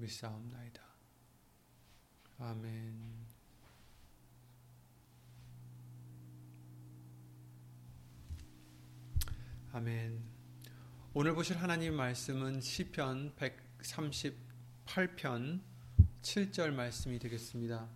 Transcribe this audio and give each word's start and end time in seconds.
믿사옵나이다. 0.00 0.82
아멘. 2.38 3.26
아멘. 9.72 10.20
오늘 11.12 11.34
보실 11.34 11.58
하나님 11.58 11.94
말씀은 11.94 12.60
시편 12.60 13.34
138편 13.36 15.60
7절 16.22 16.72
말씀이 16.72 17.18
되겠습니다. 17.18 17.88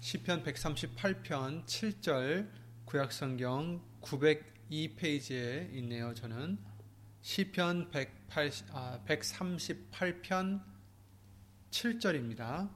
시편 0.00 0.44
138편 0.44 1.66
7절 1.66 2.50
구약성경 2.86 3.82
902페이지에 4.00 5.74
있네요. 5.74 6.14
저는 6.14 6.58
시편 7.20 7.90
108, 7.90 8.50
아, 8.72 9.00
138편 9.06 10.73
7절입니다. 11.74 12.70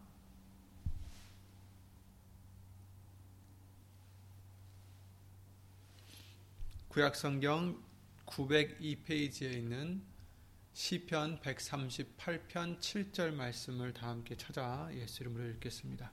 구약 6.88 7.14
성경 7.14 7.80
902페이지에 8.26 9.52
있는 9.52 10.02
시편 10.72 11.40
138편 11.42 12.80
7절 12.80 13.34
말씀을 13.34 13.92
다 13.92 14.08
함께 14.08 14.36
찾아 14.36 14.88
예수 14.92 15.22
이름으로 15.22 15.48
읽겠습니다. 15.50 16.10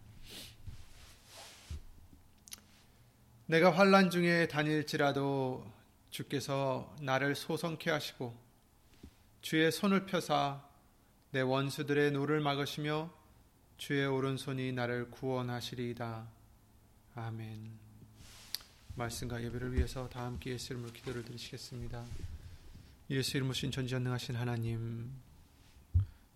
내가 3.47 3.71
환란 3.75 4.11
중에 4.11 4.47
다닐지라도 4.47 5.65
주께서 6.11 6.95
나를 7.01 7.33
소성케 7.33 7.89
하시고 7.89 8.39
주의 9.41 9.71
손을 9.71 10.05
펴사 10.05 10.74
내 11.35 11.41
원수들의 11.41 12.11
노를 12.11 12.39
막으시며 12.39 13.11
주의 13.75 14.05
오른손이 14.05 14.71
나를 14.71 15.11
구원하시리이다. 15.11 16.29
아멘. 17.13 17.77
말씀과 18.95 19.43
예배를 19.43 19.73
위해서 19.73 20.07
다 20.07 20.23
함께 20.23 20.51
예수 20.51 20.71
이름으로 20.71 20.93
기도를 20.93 21.25
드리시겠습니다. 21.25 22.05
예수 23.09 23.35
이름으로 23.35 23.53
신 23.53 23.69
전지전능하신 23.69 24.37
하나님, 24.37 25.11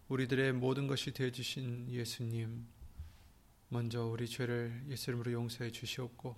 우리들의 0.09 0.51
모든 0.51 0.85
것이 0.85 1.13
되어 1.13 1.31
주신 1.31 1.89
예수님, 1.89 2.67
먼저 3.69 4.03
우리 4.03 4.27
죄를 4.27 4.83
예수 4.89 5.11
이름으로 5.11 5.31
용서해 5.31 5.71
주시옵고 5.71 6.35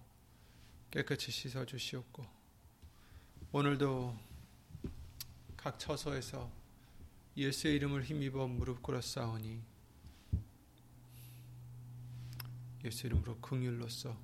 깨끗이 0.91 1.31
씻어 1.31 1.65
주시옵고 1.65 2.23
오늘도 3.53 4.15
각 5.57 5.79
처소에서 5.79 6.60
예수의 7.37 7.75
이름을 7.75 8.03
힘입어 8.03 8.47
무릎 8.47 8.81
꿇어 8.81 9.01
싸우니 9.01 9.61
예수 12.83 13.07
이름으로 13.07 13.39
긍휼로써 13.39 14.17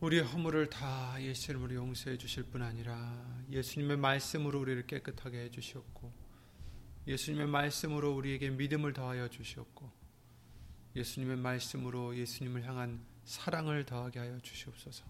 우리의 0.00 0.22
허물을 0.22 0.70
다 0.70 1.16
예수 1.22 1.50
이름으로 1.50 1.74
용서해 1.74 2.18
주실 2.18 2.44
뿐 2.44 2.62
아니라 2.62 3.44
예수님의 3.50 3.96
말씀으로 3.98 4.60
우리를 4.60 4.86
깨끗하게 4.86 5.44
해 5.44 5.50
주시옵고 5.50 6.12
예수님의 7.06 7.46
말씀으로 7.46 8.14
우리에게 8.14 8.50
믿음을 8.50 8.92
더하여 8.92 9.28
주시옵고 9.28 9.90
예수님의 10.96 11.36
말씀으로 11.36 12.16
예수님을 12.16 12.64
향한 12.64 13.00
사랑을 13.24 13.84
더하게 13.86 14.18
하여 14.18 14.40
주시옵소서. 14.40 15.04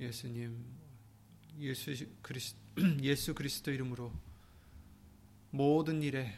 예수님 0.00 0.64
예수 1.58 1.92
그리스 2.22 2.54
예수 3.02 3.34
그리스도 3.34 3.70
이름으로 3.70 4.12
모든 5.54 6.02
일에 6.02 6.32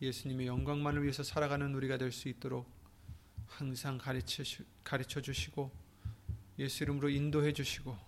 예수님의 0.00 0.46
영광만을 0.46 1.02
위해서 1.02 1.24
살아가는 1.24 1.74
우리가 1.74 1.98
될 1.98 2.12
수 2.12 2.28
있도록 2.28 2.70
항상 3.48 3.98
가르쳐, 3.98 5.20
주시고 5.20 5.72
예수 6.60 6.84
이름으로 6.84 7.08
인도해 7.08 7.52
주시고 7.52 7.98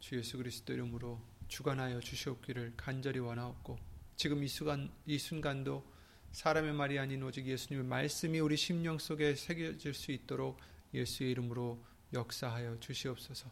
주 0.00 0.16
예수 0.16 0.38
그리스도 0.38 0.72
이름으로 0.72 1.20
주관하여 1.46 2.00
주시옵기를 2.00 2.74
간절히 2.76 3.20
원하옵고 3.20 3.78
지금 4.16 4.42
이 4.42 4.48
순간 4.48 4.90
이 5.06 5.18
순간도 5.18 5.84
사람의 6.32 6.72
말이 6.72 6.98
아닌 6.98 7.22
오직 7.22 7.46
예수님의 7.46 7.86
말씀이 7.86 8.40
우리 8.40 8.56
심령 8.56 8.98
속에 8.98 9.36
새겨질 9.36 9.94
수 9.94 10.10
있도록 10.10 10.58
예수의 10.92 11.30
이름으로 11.30 11.80
역사하여 12.12 12.80
주시옵소서. 12.80 13.48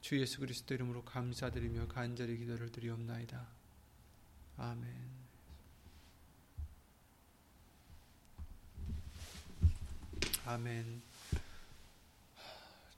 주 0.00 0.20
예수 0.20 0.40
그리스도 0.40 0.74
이름으로 0.74 1.04
감사드리며 1.04 1.86
간절히 1.86 2.38
기도를 2.38 2.72
드리옵나이다. 2.72 3.61
아멘. 4.62 4.86
아멘. 10.44 11.02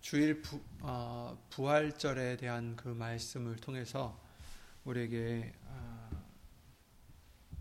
주일 0.03 0.43
부, 0.43 0.61
어, 0.83 1.43
부활절에 1.49 2.37
대한 2.37 2.77
그 2.77 2.89
말씀을 2.89 3.57
통해서 3.57 4.21
우리에게 4.85 5.55
어, 5.65 6.11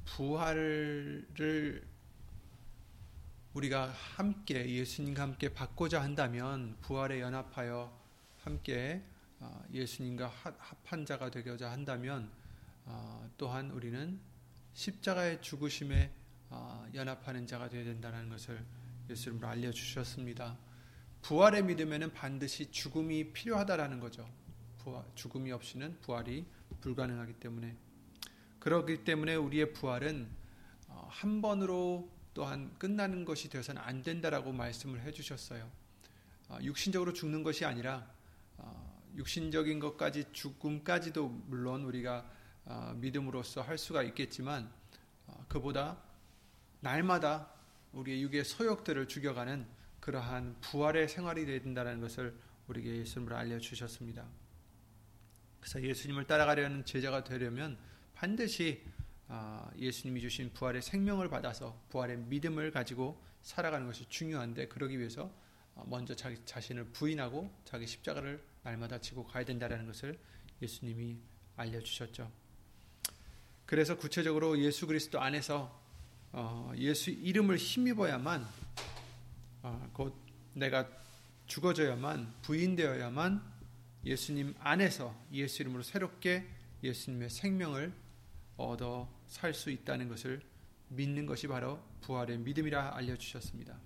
부활을 0.03 1.87
우리가 3.53 3.87
함께 3.87 4.69
예수님과 4.69 5.21
함께 5.21 5.53
받고자 5.53 6.01
한다면 6.01 6.75
부활에 6.81 7.21
연합하여 7.21 7.89
함께 8.43 9.01
어, 9.39 9.63
예수님과 9.71 10.27
합한 10.27 11.05
자가 11.05 11.31
되고자 11.31 11.71
한다면 11.71 12.29
어, 12.29 12.42
또한 13.37 13.71
우리는 13.71 14.19
십자가의 14.73 15.41
죽으심에 15.41 16.11
어, 16.49 16.87
연합하는 16.93 17.47
자가 17.47 17.67
되어야 17.69 17.83
된다는 17.83 18.29
것을 18.29 18.63
예수님으로 19.09 19.47
알려주셨습니다. 19.47 20.57
부활의 21.21 21.63
믿음에는 21.63 22.13
반드시 22.13 22.71
죽음이 22.71 23.33
필요하다라는 23.33 23.99
거죠. 23.99 24.29
죽음이 25.15 25.51
없이는 25.51 25.99
부활이 26.01 26.45
불가능하기 26.81 27.33
때문에 27.33 27.77
그렇기 28.59 29.03
때문에 29.05 29.35
우리의 29.35 29.73
부활은 29.73 30.27
한 30.89 31.41
번으로 31.41 32.11
또한 32.33 32.73
끝나는 32.77 33.23
것이 33.23 33.49
되어서는 33.49 33.81
안 33.81 34.03
된다라고 34.03 34.51
말씀을 34.51 35.01
해주셨어요. 35.01 35.71
육신적으로 36.61 37.13
죽는 37.13 37.43
것이 37.43 37.63
아니라 37.63 38.11
육신적인 39.15 39.79
것까지 39.79 40.25
죽음까지도 40.33 41.29
물론 41.47 41.83
우리가 41.83 42.29
믿음으로써 42.95 43.61
할 43.61 43.77
수가 43.77 44.03
있겠지만 44.03 44.71
그보다 45.47 46.01
날마다 46.79 47.51
우리의 47.91 48.21
육의 48.23 48.43
소욕들을 48.43 49.07
죽여가는 49.07 49.67
그러한 49.99 50.57
부활의 50.61 51.07
생활이 51.07 51.45
되야 51.45 51.61
된다는 51.61 52.01
것을 52.01 52.37
우리에게 52.67 52.97
예수님으로 52.97 53.35
알려주셨습니다. 53.37 54.25
그래서 55.59 55.81
예수님을 55.81 56.25
따라가려는 56.25 56.83
제자가 56.83 57.23
되려면 57.23 57.77
반드시 58.13 58.83
예수님이 59.77 60.21
주신 60.21 60.51
부활의 60.53 60.81
생명을 60.81 61.29
받아서 61.29 61.81
부활의 61.89 62.17
믿음을 62.17 62.71
가지고 62.71 63.23
살아가는 63.41 63.85
것이 63.87 64.05
중요한데 64.09 64.67
그러기 64.67 64.99
위해서 64.99 65.33
먼저 65.85 66.15
자기 66.15 66.37
자신을 66.45 66.85
부인하고 66.85 67.49
자기 67.65 67.87
십자가를 67.87 68.43
날마다 68.63 68.99
지고 68.99 69.25
가야 69.25 69.43
된다는 69.43 69.85
것을 69.85 70.19
예수님이 70.61 71.17
알려주셨죠. 71.55 72.42
그래서 73.65 73.97
구체적으로 73.97 74.59
예수 74.59 74.87
그리스도 74.87 75.21
안에서 75.21 75.81
어, 76.31 76.71
예수 76.77 77.11
이름을 77.11 77.57
힘입어야만 77.57 78.45
어, 79.63 79.89
곧 79.93 80.15
내가 80.53 80.89
죽어져야만 81.47 82.33
부인되어야만 82.41 83.53
예수님 84.05 84.55
안에서 84.59 85.15
예수 85.31 85.61
이름으로 85.61 85.83
새롭게 85.83 86.45
예수님의 86.83 87.29
생명을 87.29 87.93
얻어 88.57 89.09
살 89.27 89.53
수 89.53 89.71
있다는 89.71 90.09
것을 90.09 90.41
믿는 90.89 91.25
것이 91.25 91.47
바로 91.47 91.79
부활의 92.01 92.39
믿음이라 92.39 92.95
알려주셨습니다. 92.95 93.79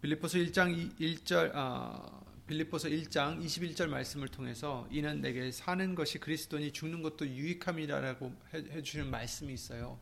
빌립보서 0.00 0.38
1장 0.38 0.98
1절 0.98 1.50
아, 1.54 2.20
빌립보서 2.48 2.88
1장 2.88 3.44
21절 3.44 3.88
말씀을 3.88 4.28
통해서 4.28 4.88
이는 4.90 5.20
내게 5.20 5.52
사는 5.52 5.94
것이 5.94 6.18
그리스도니 6.18 6.72
죽는 6.72 7.02
것도 7.02 7.28
유익함이라고 7.28 8.34
해주시는 8.54 9.10
말씀이 9.10 9.52
있어요. 9.52 10.00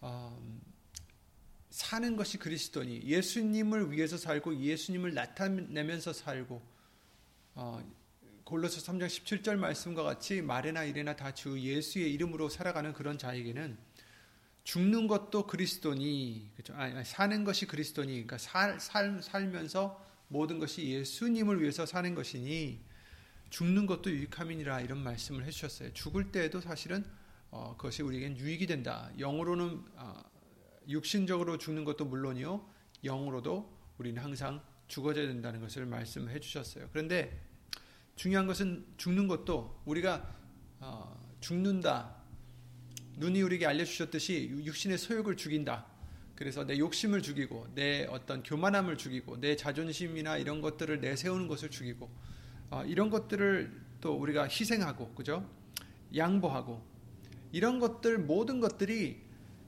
어, 0.00 0.42
사는 1.68 2.16
것이 2.16 2.38
그리스도니 2.38 3.02
예수님을 3.04 3.92
위해서 3.92 4.16
살고 4.16 4.56
예수님을 4.56 5.12
나타내면서 5.12 6.14
살고 6.14 6.62
어, 7.56 7.84
골로새 8.44 8.80
3장 8.80 9.06
17절 9.06 9.56
말씀과 9.56 10.02
같이 10.02 10.40
말이나 10.40 10.84
일이나 10.84 11.14
다 11.14 11.32
주 11.32 11.60
예수의 11.60 12.12
이름으로 12.14 12.48
살아가는 12.48 12.94
그런 12.94 13.18
자에게는 13.18 13.76
죽는 14.64 15.08
것도 15.08 15.46
그리스도니 15.46 16.52
그렇죠? 16.54 16.74
아니, 16.74 17.04
사는 17.04 17.44
것이 17.44 17.66
그리스도니 17.66 18.12
그러니까 18.12 18.38
살, 18.38 18.80
살, 18.80 19.22
살면서 19.22 20.09
모든 20.30 20.60
것이 20.60 20.88
예수님을 20.88 21.60
위해서 21.60 21.84
사는 21.84 22.14
것이니 22.14 22.80
죽는 23.50 23.86
것도 23.86 24.12
유익함이니라 24.12 24.80
이런 24.80 25.02
말씀을 25.02 25.44
해주셨어요. 25.44 25.92
죽을 25.92 26.30
때에도 26.30 26.60
사실은 26.60 27.04
어, 27.50 27.74
그것이 27.76 28.02
우리에겐 28.02 28.38
유익이 28.38 28.66
된다. 28.68 29.10
영으로는 29.18 29.82
어, 29.96 30.22
육신적으로 30.88 31.58
죽는 31.58 31.84
것도 31.84 32.04
물론이요 32.04 32.64
영으로도 33.02 33.76
우리는 33.98 34.22
항상 34.22 34.62
죽어져야 34.86 35.26
된다는 35.26 35.60
것을 35.60 35.84
말씀해 35.84 36.38
주셨어요. 36.38 36.88
그런데 36.92 37.44
중요한 38.14 38.46
것은 38.46 38.86
죽는 38.98 39.26
것도 39.26 39.82
우리가 39.84 40.32
어, 40.78 41.36
죽는다. 41.40 42.22
눈이 43.16 43.42
우리에게 43.42 43.66
알려주셨듯이 43.66 44.62
육신의 44.64 44.96
소욕을 44.96 45.36
죽인다. 45.36 45.89
그래서 46.40 46.64
내 46.64 46.78
욕심을 46.78 47.20
죽이고 47.20 47.66
내 47.74 48.06
어떤 48.06 48.42
교만함을 48.42 48.96
죽이고 48.96 49.42
내 49.42 49.56
자존심이나 49.56 50.38
이런 50.38 50.62
것들을 50.62 51.02
내세우는 51.02 51.48
것을 51.48 51.68
죽이고 51.68 52.08
어, 52.70 52.82
이런 52.86 53.10
것들을 53.10 53.70
또 54.00 54.14
우리가 54.14 54.44
희생하고 54.44 55.12
그죠? 55.12 55.46
양보하고 56.16 56.82
이런 57.52 57.78
것들 57.78 58.16
모든 58.20 58.58
것들이 58.58 59.20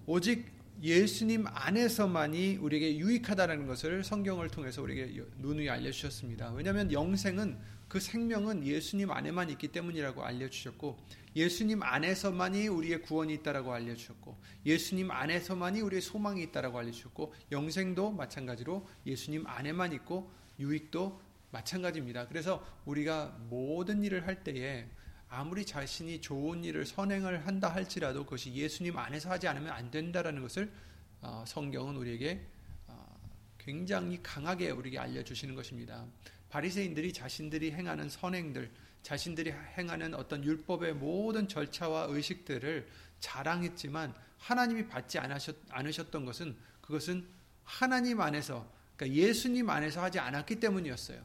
오직 0.06 0.46
예수님 0.82 1.44
안에서만이 1.46 2.56
우리에게 2.56 2.96
유익하다는 2.96 3.66
것을 3.66 4.02
성경을 4.02 4.48
통해서 4.48 4.80
우리에게 4.80 5.22
누누이 5.40 5.68
알려주셨습니다. 5.68 6.52
왜냐하면 6.52 6.90
영생은 6.90 7.58
그 7.92 8.00
생명은 8.00 8.64
예수님 8.64 9.10
안에만 9.10 9.50
있기 9.50 9.68
때문이라고 9.68 10.24
알려주셨고 10.24 10.98
예수님 11.36 11.82
안에서만이 11.82 12.68
우리의 12.68 13.02
구원이 13.02 13.34
있다라고 13.34 13.70
알려주셨고 13.70 14.38
예수님 14.64 15.10
안에서만이 15.10 15.82
우리의 15.82 16.00
소망이 16.00 16.42
있다라고 16.44 16.78
알려주셨고 16.78 17.34
영생도 17.52 18.12
마찬가지로 18.12 18.88
예수님 19.04 19.46
안에만 19.46 19.92
있고 19.92 20.32
유익도 20.58 21.20
마찬가지입니다. 21.50 22.28
그래서 22.28 22.66
우리가 22.86 23.36
모든 23.50 24.02
일을 24.02 24.26
할 24.26 24.42
때에 24.42 24.88
아무리 25.28 25.66
자신이 25.66 26.22
좋은 26.22 26.64
일을 26.64 26.86
선행을 26.86 27.46
한다 27.46 27.68
할지라도 27.68 28.24
그것이 28.24 28.54
예수님 28.54 28.96
안에서 28.96 29.28
하지 29.28 29.48
않으면 29.48 29.70
안 29.70 29.90
된다라는 29.90 30.40
것을 30.40 30.72
어, 31.20 31.44
성경은 31.46 31.96
우리에게 31.96 32.40
어, 32.86 33.20
굉장히 33.58 34.22
강하게 34.22 34.70
우리에게 34.70 34.98
알려주시는 34.98 35.54
것입니다. 35.54 36.06
바리새인들이 36.52 37.14
자신들이 37.14 37.72
행하는 37.72 38.10
선행들, 38.10 38.70
자신들이 39.02 39.52
행하는 39.78 40.14
어떤 40.14 40.44
율법의 40.44 40.92
모든 40.94 41.48
절차와 41.48 42.08
의식들을 42.10 42.86
자랑했지만 43.20 44.12
하나님이 44.36 44.86
받지 44.86 45.18
않으셨 45.18 46.10
던 46.10 46.26
것은 46.26 46.54
그것은 46.82 47.26
하나님 47.64 48.20
안에서 48.20 48.70
그러니까 48.96 49.18
예수님 49.18 49.70
안에서 49.70 50.02
하지 50.02 50.18
않았기 50.18 50.60
때문이었어요. 50.60 51.24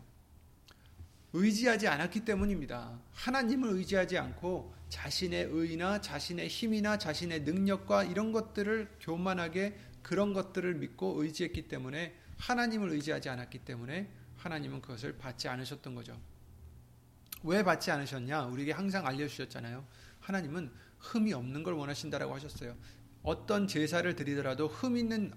의지하지 1.33 1.89
않았기 1.89 2.23
때문입니다. 2.23 2.97
하나님을 3.11 3.71
의지하지 3.71 4.17
않고 4.17 4.73
자신의 4.87 5.49
의나 5.51 5.99
자신의 5.99 6.47
힘이나 6.47 6.97
자신의 6.97 7.41
능력과 7.41 8.05
이런 8.05 8.31
것들을 8.31 8.87
교만하게 9.01 9.77
그런 10.01 10.31
것들을 10.31 10.75
믿고 10.75 11.21
의지했기 11.21 11.67
때문에 11.67 12.15
하나님을 12.37 12.91
의지하지 12.91 13.27
않았기 13.27 13.59
때문에 13.59 14.09
하나님은 14.37 14.81
그것을 14.81 15.17
받지 15.17 15.47
않으셨던 15.47 15.95
거죠. 15.95 16.19
왜 17.43 17.63
받지 17.63 17.91
않으셨냐? 17.91 18.45
우리에게 18.45 18.71
항상 18.71 19.05
알려주셨잖아요. 19.05 19.85
하나님은 20.19 20.71
흠이 20.99 21.33
없는 21.33 21.63
걸 21.63 21.73
원하신다라고 21.73 22.33
하셨어요. 22.35 22.75
어떤 23.23 23.67
제사를 23.67 24.15
드리더라도 24.15 24.67
흠 24.67 24.97
있는 24.97 25.33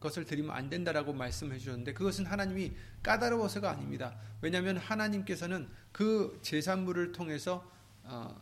것을 0.00 0.24
드리면 0.24 0.50
안 0.50 0.68
된다라고 0.70 1.12
말씀해 1.12 1.58
주셨는데 1.58 1.92
그것은 1.92 2.26
하나님이 2.26 2.72
까다로워서가 3.02 3.70
아닙니다. 3.70 4.18
왜냐하면 4.40 4.78
하나님께서는 4.78 5.68
그 5.92 6.38
제산물을 6.42 7.12
통해서 7.12 7.70
어, 8.04 8.40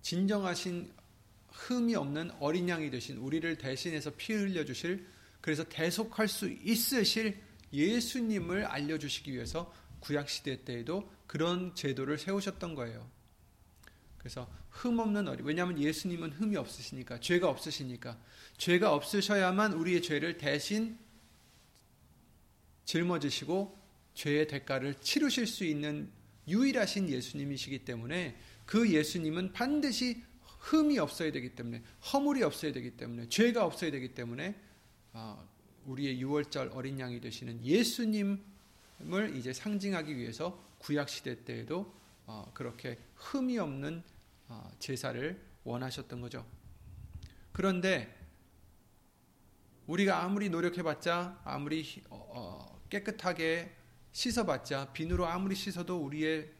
진정하신 0.00 0.92
흠이 1.50 1.94
없는 1.94 2.30
어린 2.40 2.68
양이 2.68 2.90
되신 2.90 3.18
우리를 3.18 3.58
대신해서 3.58 4.12
피 4.16 4.34
흘려 4.34 4.64
주실 4.64 5.06
그래서 5.46 5.62
대속할 5.62 6.26
수 6.26 6.50
있으실 6.50 7.40
예수님을 7.72 8.64
알려주시기 8.64 9.32
위해서 9.32 9.72
구약시대 10.00 10.64
때에도 10.64 11.08
그런 11.28 11.72
제도를 11.72 12.18
세우셨던 12.18 12.74
거예요. 12.74 13.08
그래서 14.18 14.50
흠 14.70 14.98
없는 14.98 15.28
어리 15.28 15.44
왜냐하면 15.44 15.80
예수님은 15.80 16.32
흠이 16.32 16.56
없으시니까 16.56 17.20
죄가 17.20 17.48
없으시니까 17.48 18.18
죄가 18.58 18.92
없으셔야만 18.92 19.74
우리의 19.74 20.02
죄를 20.02 20.36
대신 20.36 20.98
짊어지시고 22.84 23.78
죄의 24.14 24.48
대가를 24.48 24.96
치르실 24.96 25.46
수 25.46 25.64
있는 25.64 26.10
유일하신 26.48 27.08
예수님이시기 27.08 27.84
때문에 27.84 28.36
그 28.64 28.90
예수님은 28.90 29.52
반드시 29.52 30.24
흠이 30.58 30.98
없어야 30.98 31.30
되기 31.30 31.50
때문에 31.50 31.84
허물이 32.12 32.42
없어야 32.42 32.72
되기 32.72 32.96
때문에 32.96 33.28
죄가 33.28 33.64
없어야 33.64 33.92
되기 33.92 34.12
때문에 34.12 34.48
어, 34.48 34.75
우리의 35.86 36.20
유월절 36.20 36.70
어린 36.74 36.98
양이 36.98 37.20
되시는 37.20 37.64
예수님을 37.64 38.40
이제 39.34 39.52
상징하기 39.52 40.16
위해서 40.16 40.62
구약 40.78 41.08
시대 41.08 41.44
때에도 41.44 41.94
어, 42.26 42.50
그렇게 42.54 42.98
흠이 43.14 43.58
없는 43.58 44.02
어, 44.48 44.70
제사를 44.78 45.40
원하셨던 45.64 46.20
거죠. 46.20 46.44
그런데 47.52 48.14
우리가 49.86 50.24
아무리 50.24 50.48
노력해봤자 50.48 51.40
아무리 51.44 51.84
깨끗하게 52.88 53.74
씻어봤자 54.12 54.92
비누로 54.92 55.26
아무리 55.26 55.54
씻어도 55.54 55.98
우리의 56.04 56.52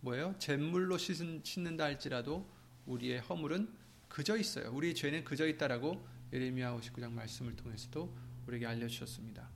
뭐예요? 0.00 0.34
잿물로 0.38 0.98
씻는다 0.98 1.84
할지라도 1.84 2.46
우리의 2.84 3.20
허물은 3.20 3.72
그저 4.08 4.36
있어요. 4.36 4.70
우리의 4.72 4.94
죄는 4.94 5.24
그저 5.24 5.46
있다라고 5.46 6.06
예레미야 6.32 6.76
59장 6.76 7.12
말씀을 7.12 7.56
통해서도 7.56 8.14
우리에게 8.46 8.66
알려주셨습니다. 8.66 9.48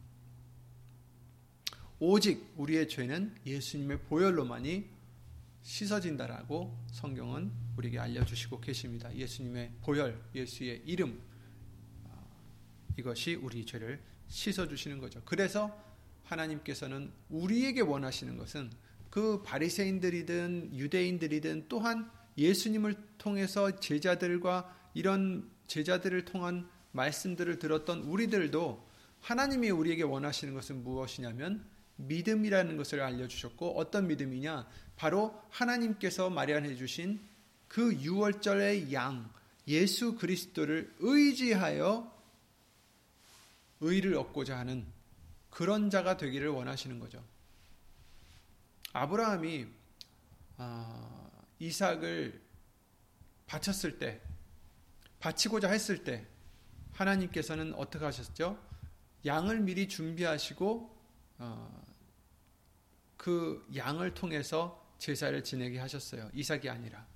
오직 2.01 2.53
우리의 2.57 2.89
죄는 2.89 3.35
예수님의 3.45 4.03
보혈로만이 4.03 4.89
씻어진다라고 5.63 6.79
성경은 6.93 7.51
우리에게 7.77 7.99
알려주시고 7.99 8.61
계십니다. 8.61 9.15
예수님의 9.15 9.73
보혈, 9.83 10.21
예수의 10.35 10.83
이름, 10.87 11.21
아, 12.05 12.25
이것이 12.97 13.35
우리 13.35 13.67
죄를 13.67 14.01
씻어주시는 14.29 14.99
거죠. 14.99 15.21
그래서 15.25 15.77
하나님께서는 16.25 17.11
우리에게 17.31 17.81
원하시는 17.81 18.37
것은 18.37 18.71
그 19.11 19.43
바리새인들이든 19.43 20.77
유대인들이든 20.77 21.67
또한 21.69 22.11
예수님을 22.37 22.95
통해서 23.19 23.81
제자들과 23.81 24.75
이런 24.95 25.51
제자들을 25.69 26.25
통한 26.25 26.69
말씀들을 26.93 27.59
들었던 27.59 28.01
우리들도 28.01 28.89
하나님이 29.21 29.71
우리에게 29.71 30.03
원하시는 30.03 30.55
것은 30.55 30.83
무엇이냐면 30.83 31.65
믿음이라는 31.97 32.77
것을 32.77 33.01
알려주셨고 33.01 33.79
어떤 33.79 34.07
믿음이냐 34.07 34.69
바로 34.97 35.41
하나님께서 35.51 36.31
마련해 36.31 36.77
주신 36.77 37.21
그 37.67 37.95
유월절의 37.95 38.93
양 38.93 39.31
예수 39.67 40.17
그리스도를 40.17 40.95
의지하여 40.99 42.17
의를 43.81 44.15
얻고자 44.17 44.59
하는 44.59 44.87
그런 45.51 45.91
자가 45.91 46.17
되기를 46.17 46.49
원하시는 46.49 46.99
거죠. 46.99 47.23
아브라함이 48.93 49.67
아, 50.57 51.31
이삭을 51.59 52.41
바쳤을 53.47 53.99
때 53.99 54.21
바치고자 55.21 55.71
했을 55.71 56.05
때 56.05 56.27
하나님께서는 56.93 57.75
어떻게 57.75 58.05
하셨죠? 58.05 58.59
양을 59.25 59.61
미리 59.61 59.89
준비하시고 59.89 60.97
어, 61.39 61.85
그 63.17 63.67
양을 63.75 64.15
통해서 64.15 64.85
제사를 64.99 65.43
지내게 65.43 65.79
하셨어요. 65.79 66.31
이삭이 66.35 66.69
아니라. 66.69 67.07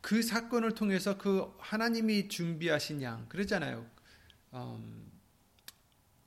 그 0.00 0.22
사건을 0.22 0.74
통해서 0.74 1.18
그 1.18 1.54
하나님이 1.58 2.28
준비하신 2.28 3.02
양, 3.02 3.28
그러잖아요. 3.28 3.88
음, 4.54 5.10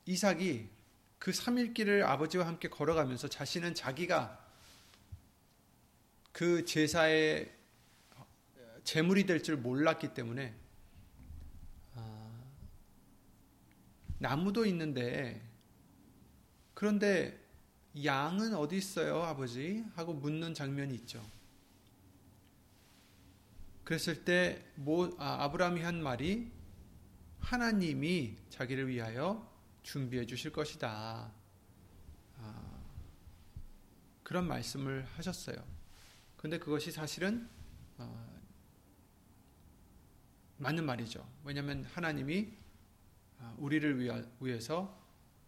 이삭이 0.05 0.69
그 1.17 1.31
3일 1.31 1.73
길을 1.73 2.03
아버지와 2.03 2.45
함께 2.45 2.69
걸어가면서 2.69 3.27
자신은 3.27 3.75
자기가 3.75 4.39
그 6.31 6.65
제사의 6.65 7.51
제물이 8.83 9.25
될 9.25 9.41
줄 9.41 9.57
몰랐기 9.57 10.13
때문에 10.13 10.53
아, 11.95 12.43
나무도 14.19 14.65
있는데 14.65 15.41
그런데 16.73 17.39
양은 18.03 18.55
어디 18.55 18.77
있어요, 18.77 19.21
아버지? 19.21 19.85
하고 19.95 20.13
묻는 20.13 20.53
장면이 20.53 20.95
있죠. 20.95 21.23
그랬을 23.83 24.23
때 24.25 24.65
모, 24.75 25.13
아, 25.19 25.43
아브라함이 25.43 25.81
한 25.81 26.01
말이 26.01 26.51
하나님이 27.39 28.37
자기를 28.49 28.87
위하여 28.87 29.51
준비해 29.83 30.25
주실 30.25 30.51
것이다. 30.51 31.31
아, 32.39 32.83
그런 34.23 34.47
말씀을 34.47 35.05
하셨어요. 35.15 35.57
근데 36.37 36.57
그것이 36.57 36.91
사실은 36.91 37.47
어, 37.97 38.32
맞는 40.57 40.85
말이죠. 40.85 41.27
왜냐하면 41.43 41.83
하나님이 41.85 42.49
아, 43.39 43.55
우리를 43.57 43.99
위해서 44.39 45.01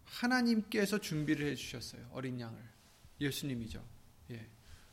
하나님께서 0.05 0.99
준비를 0.99 1.47
해주셨어요. 1.51 2.09
어린 2.11 2.39
양을 2.39 2.59
예수님이죠. 3.21 3.83
예. 4.31 4.47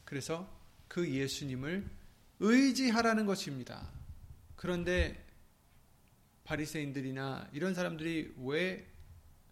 그래서 0.05 0.49
그 0.89 1.09
예수님을 1.09 1.89
의지하라는 2.41 3.27
것입니다. 3.27 3.91
그런데 4.57 5.25
바리새인들이나 6.45 7.51
이런 7.53 7.75
사람들이 7.75 8.35
왜 8.39 8.87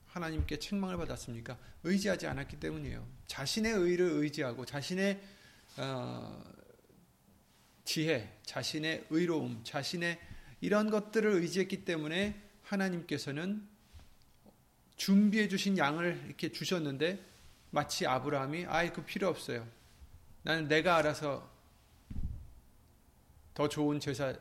하나님께 0.06 0.58
책망을 0.58 0.96
받았습니까? 0.96 1.58
의지하지 1.84 2.26
않았기 2.26 2.58
때문이에요. 2.58 3.06
자신의 3.26 3.72
의를 3.72 4.06
의지하고 4.10 4.64
자신의 4.64 5.20
어, 5.76 6.42
지혜, 7.84 8.38
자신의 8.44 9.06
의로움, 9.10 9.62
자신의 9.64 10.20
이런 10.60 10.90
것들을 10.90 11.30
의지했기 11.30 11.84
때문에 11.84 12.40
하나님께서는 12.62 13.66
준비해 14.96 15.48
주신 15.48 15.78
양을 15.78 16.24
이렇게 16.26 16.52
주셨는데 16.52 17.24
마치 17.70 18.06
아브라함이 18.06 18.66
아이 18.66 18.92
그 18.92 19.04
필요 19.04 19.28
없어요. 19.28 19.66
나는 20.42 20.68
내가 20.68 20.96
알아서 20.96 21.50
더 23.54 23.68
좋은 23.68 24.00
제사 24.00 24.34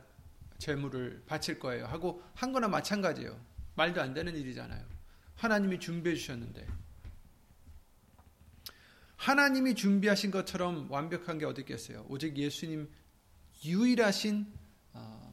제물을 0.58 1.22
바칠 1.26 1.58
거예요 1.58 1.86
하고 1.86 2.22
한 2.34 2.52
거나 2.52 2.68
마찬가지예요. 2.68 3.38
말도 3.74 4.00
안 4.02 4.12
되는 4.12 4.36
일이잖아요. 4.36 4.84
하나님이 5.36 5.80
준비해 5.80 6.14
주셨는데 6.14 6.66
하나님이 9.16 9.74
준비하신 9.74 10.30
것처럼 10.30 10.90
완벽한 10.90 11.38
게 11.38 11.46
어디 11.46 11.62
있겠어요? 11.62 12.04
오직 12.08 12.36
예수님 12.36 12.90
유일하신 13.64 14.46
어, 14.50 14.59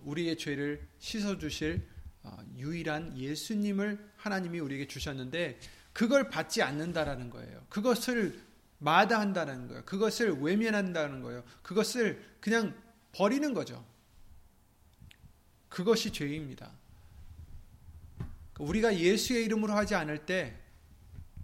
우리의 0.07 0.37
죄를 0.37 0.87
씻어 0.99 1.37
주실 1.37 1.85
어, 2.23 2.37
유일한 2.57 3.17
예수님을 3.17 4.11
하나님이 4.17 4.59
우리에게 4.59 4.87
주셨는데 4.87 5.59
그걸 5.93 6.29
받지 6.29 6.61
않는다라는 6.61 7.29
거예요. 7.29 7.65
그것을 7.69 8.41
마다한다는 8.79 9.67
거예요. 9.67 9.83
그것을 9.85 10.39
외면한다는 10.41 11.21
거예요. 11.21 11.43
그것을 11.61 12.23
그냥 12.39 12.75
버리는 13.11 13.53
거죠. 13.53 13.85
그것이 15.69 16.11
죄입니다. 16.11 16.71
우리가 18.59 18.97
예수의 18.97 19.45
이름으로 19.45 19.73
하지 19.73 19.95
않을 19.95 20.25
때 20.25 20.59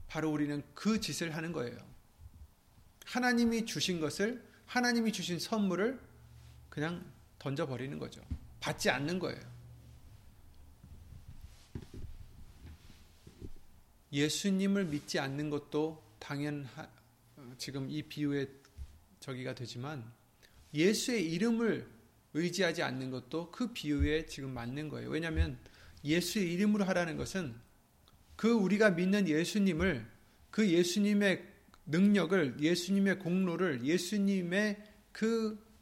바로 0.07 0.31
우리는 0.31 0.63
그 0.73 0.99
짓을 0.99 1.35
하는 1.35 1.51
거예요. 1.51 1.77
하나님이 3.05 3.65
주신 3.65 3.99
것을 3.99 4.43
하나님이 4.65 5.11
주신 5.11 5.39
선물을 5.39 5.99
그냥 6.69 7.03
던져버리는 7.43 7.99
거죠. 7.99 8.21
받지 8.61 8.89
않는 8.89 9.19
거예요. 9.19 9.39
예수님을 14.13 14.85
믿지 14.85 15.19
않는 15.19 15.49
것도 15.49 16.01
당연 16.19 16.65
지금 17.57 17.89
이 17.89 18.01
비유의 18.03 18.47
저기가 19.19 19.55
되지만 19.55 20.09
예수의 20.73 21.29
이름을 21.33 21.85
의지하지 22.33 22.81
않는 22.81 23.11
것도 23.11 23.51
그 23.51 23.73
비유에 23.73 24.25
지금 24.25 24.53
맞는 24.53 24.87
거예요. 24.87 25.09
왜냐하면 25.09 25.57
예수의 26.05 26.53
이름으로 26.53 26.85
하라는 26.85 27.17
것은 27.17 27.53
그 28.37 28.51
우리가 28.51 28.91
믿는 28.91 29.27
예수님을 29.27 30.05
그 30.49 30.69
예수님의 30.69 31.45
능력을 31.87 32.61
예수님의 32.61 33.19
공로를 33.19 33.83
예수님의 33.83 34.81
그 35.11 35.59
아, 35.59 35.72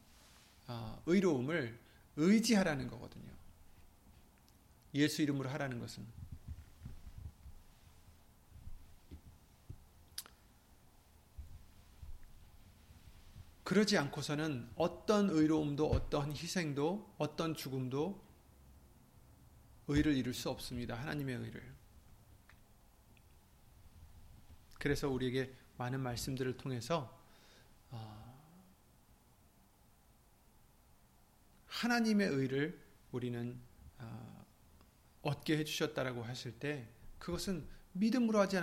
의로움을 1.06 1.80
의지하라는 2.16 2.88
거거든요. 2.88 3.32
예수 4.94 5.22
이름으로 5.22 5.50
하라는 5.50 5.80
것은 5.80 6.06
그러지 13.64 13.98
않고서는 13.98 14.70
어떤 14.76 15.30
의로움도 15.30 15.90
어떤 15.90 16.32
희생도 16.32 17.16
어떤 17.18 17.56
죽음도 17.56 18.22
의를 19.88 20.16
이룰 20.16 20.34
수 20.34 20.50
없습니다. 20.50 20.96
하나님의 20.96 21.38
의를. 21.38 21.74
그래서 24.78 25.08
우리에게 25.08 25.54
많은 25.78 26.02
말씀들을 26.02 26.58
통해서 26.58 27.18
어, 27.92 28.31
하나님의 31.82 32.28
의를 32.28 32.80
우리는 33.12 33.60
어, 33.98 34.46
얻게 35.24 35.58
해주셨다라고 35.58 36.22
하실 36.22 36.60
때 36.60 36.88
그것은 37.18 37.68
믿음으로 37.94 38.40
하지 38.40 38.58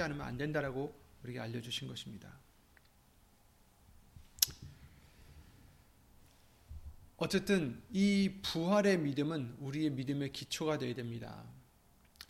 않으면 0.00 0.22
안 0.22 0.38
된다라고 0.38 0.98
우리에게 1.22 1.38
알려주신 1.38 1.86
것입니다. 1.86 2.40
어쨌든 7.18 7.82
이 7.90 8.40
부활의 8.42 8.98
믿음은 9.00 9.56
우리의 9.58 9.90
믿음의 9.90 10.32
기초가 10.32 10.78
되어야 10.78 10.94
됩니다. 10.94 11.44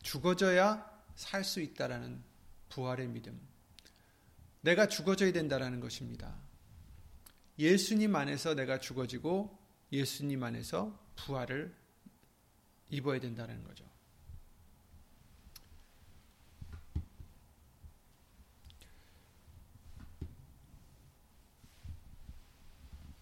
죽어져야 0.03 0.91
살 1.15 1.45
수 1.45 1.61
있다라는 1.61 2.21
부활의 2.69 3.07
믿음. 3.07 3.41
내가 4.63 4.89
죽어져야 4.89 5.31
된다라는 5.33 5.79
것입니다. 5.79 6.37
예수님 7.61 8.17
안에서 8.17 8.55
내가 8.55 8.81
죽어지고 8.81 9.60
예수님 9.93 10.43
안에서 10.43 10.99
부활을 11.17 11.75
입어야 12.91 13.21
된다는 13.21 13.63
거죠. 13.65 13.85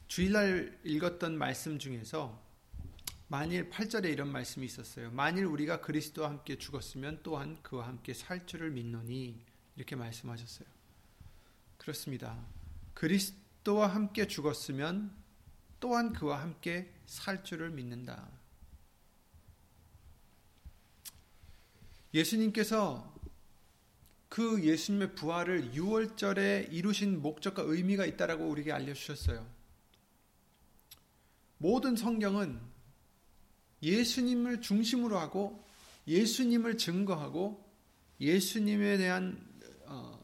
주일날 0.08 0.80
읽었던 0.82 1.38
말씀 1.38 1.78
중에서 1.78 2.42
만일 3.28 3.68
8절에 3.68 4.10
이런 4.10 4.32
말씀이 4.32 4.64
있었어요. 4.66 5.10
만일 5.10 5.44
우리가 5.44 5.80
그리스도와 5.80 6.30
함께 6.30 6.56
죽었으면 6.56 7.20
또한 7.22 7.62
그와 7.62 7.86
함께 7.86 8.14
살 8.14 8.46
줄을 8.46 8.70
믿노니 8.70 9.44
이렇게 9.76 9.96
말씀하셨어요. 9.96 10.66
그렇습니다. 11.76 12.42
그리스도와 12.94 13.86
함께 13.86 14.26
죽었으면 14.26 15.14
또한 15.80 16.12
그와 16.12 16.40
함께 16.40 16.92
살 17.06 17.44
줄을 17.44 17.70
믿는다. 17.70 18.28
예수님께서 22.14 23.14
그 24.28 24.62
예수님의 24.62 25.14
부활을 25.14 25.72
6월절에 25.72 26.72
이루신 26.72 27.22
목적과 27.22 27.62
의미가 27.62 28.06
있다라고 28.06 28.46
우리에게 28.46 28.72
알려주셨어요. 28.72 29.46
모든 31.58 31.96
성경은 31.96 32.60
예수님을 33.82 34.60
중심으로 34.60 35.18
하고 35.18 35.64
예수님을 36.06 36.78
증거하고 36.78 37.64
예수님에 38.20 38.96
대한 38.96 39.46
어, 39.86 40.18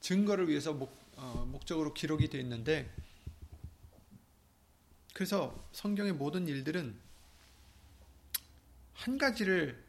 증거를 0.00 0.48
위해서 0.48 0.72
목, 0.72 0.96
어, 1.16 1.46
목적으로 1.50 1.94
기록이 1.94 2.28
되어 2.28 2.40
있는데 2.40 2.92
그래서 5.14 5.66
성경의 5.72 6.12
모든 6.12 6.46
일들은 6.46 7.00
한 8.92 9.16
가지를 9.16 9.82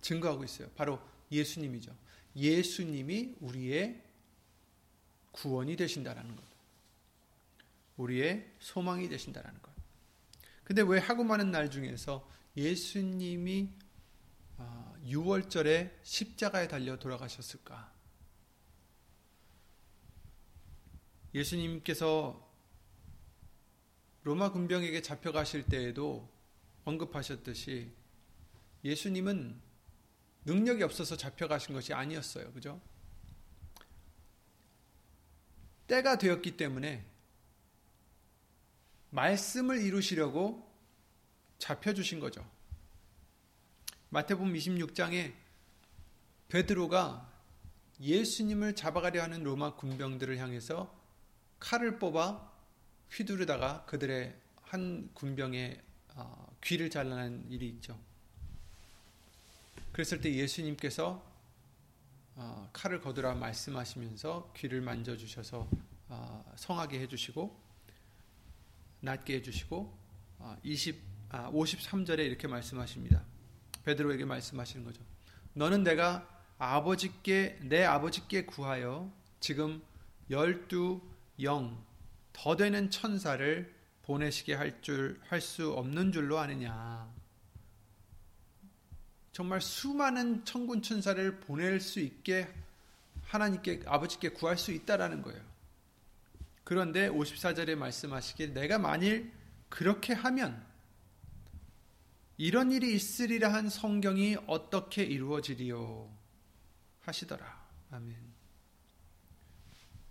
증거하고 0.00 0.44
있어요. 0.44 0.70
바로 0.76 1.00
예수님이죠. 1.30 1.94
예수님이 2.36 3.36
우리의 3.40 4.02
구원이 5.32 5.76
되신다라는 5.76 6.36
것. 6.36 6.44
우리의 7.96 8.52
소망이 8.60 9.08
되신다라는 9.08 9.60
것. 9.60 9.72
근데 10.62 10.82
왜 10.82 10.98
하고 10.98 11.24
많은 11.24 11.50
날 11.50 11.70
중에서 11.70 12.28
예수님이 12.56 13.70
6월절에 15.06 15.88
아, 15.90 15.98
십자가에 16.02 16.68
달려 16.68 16.96
돌아가셨을까? 16.98 17.92
예수님께서 21.34 22.53
로마 24.24 24.50
군병에게 24.50 25.02
잡혀가실 25.02 25.66
때에도 25.66 26.28
언급하셨듯이 26.84 27.92
예수님은 28.82 29.60
능력이 30.46 30.82
없어서 30.82 31.16
잡혀가신 31.16 31.74
것이 31.74 31.92
아니었어요. 31.92 32.52
그죠? 32.52 32.80
때가 35.86 36.16
되었기 36.16 36.56
때문에 36.56 37.04
말씀을 39.10 39.82
이루시려고 39.82 40.72
잡혀주신 41.58 42.18
거죠. 42.20 42.48
마태복음 44.08 44.54
26장에 44.54 45.34
베드로가 46.48 47.30
예수님을 48.00 48.74
잡아가려 48.74 49.22
하는 49.22 49.44
로마 49.44 49.76
군병들을 49.76 50.38
향해서 50.38 50.98
칼을 51.60 51.98
뽑아 51.98 52.53
휘두르다가 53.14 53.84
그들의 53.84 54.34
한 54.62 55.08
군병의 55.14 55.80
어, 56.16 56.56
귀를 56.62 56.90
잘라낸 56.90 57.46
일이 57.48 57.68
있죠. 57.68 57.98
그랬을 59.92 60.20
때 60.20 60.34
예수님께서 60.34 61.24
어, 62.36 62.68
칼을 62.72 63.00
거두라 63.00 63.34
말씀하시면서 63.34 64.52
귀를 64.56 64.80
만져주셔서 64.80 65.68
어, 66.08 66.52
성하게 66.56 67.00
해주시고 67.00 67.56
낫게 69.00 69.34
해주시고 69.36 70.04
20, 70.62 71.00
아, 71.30 71.50
53절에 71.52 72.20
이렇게 72.20 72.48
말씀하십니다. 72.48 73.22
베드로에게 73.84 74.24
말씀하시는 74.24 74.84
거죠. 74.84 75.02
너는 75.52 75.84
내가 75.84 76.28
아버지께 76.58 77.60
내 77.62 77.84
아버지께 77.84 78.46
구하여 78.46 79.12
지금 79.40 79.82
열두 80.30 81.00
영 81.42 81.84
더 82.34 82.56
되는 82.56 82.90
천사를 82.90 83.72
보내시게 84.02 84.54
할 84.54 84.82
줄 84.82 85.18
할 85.30 85.40
수 85.40 85.72
없는 85.72 86.12
줄로 86.12 86.38
아느냐. 86.38 87.10
정말 89.32 89.60
수많은 89.60 90.44
천군 90.44 90.82
천사를 90.82 91.40
보낼 91.40 91.80
수 91.80 92.00
있게 92.00 92.52
하나님께 93.24 93.82
아버지께 93.86 94.28
구할 94.30 94.58
수 94.58 94.70
있다라는 94.72 95.22
거예요. 95.22 95.40
그런데 96.62 97.08
54절에 97.08 97.74
말씀하시길 97.76 98.54
내가 98.54 98.78
만일 98.78 99.32
그렇게 99.68 100.12
하면 100.12 100.64
이런 102.36 102.70
일이 102.72 102.94
있으리라 102.94 103.52
한 103.52 103.68
성경이 103.68 104.36
어떻게 104.46 105.02
이루어지리요 105.02 106.10
하시더라. 107.00 107.64
아멘. 107.90 108.33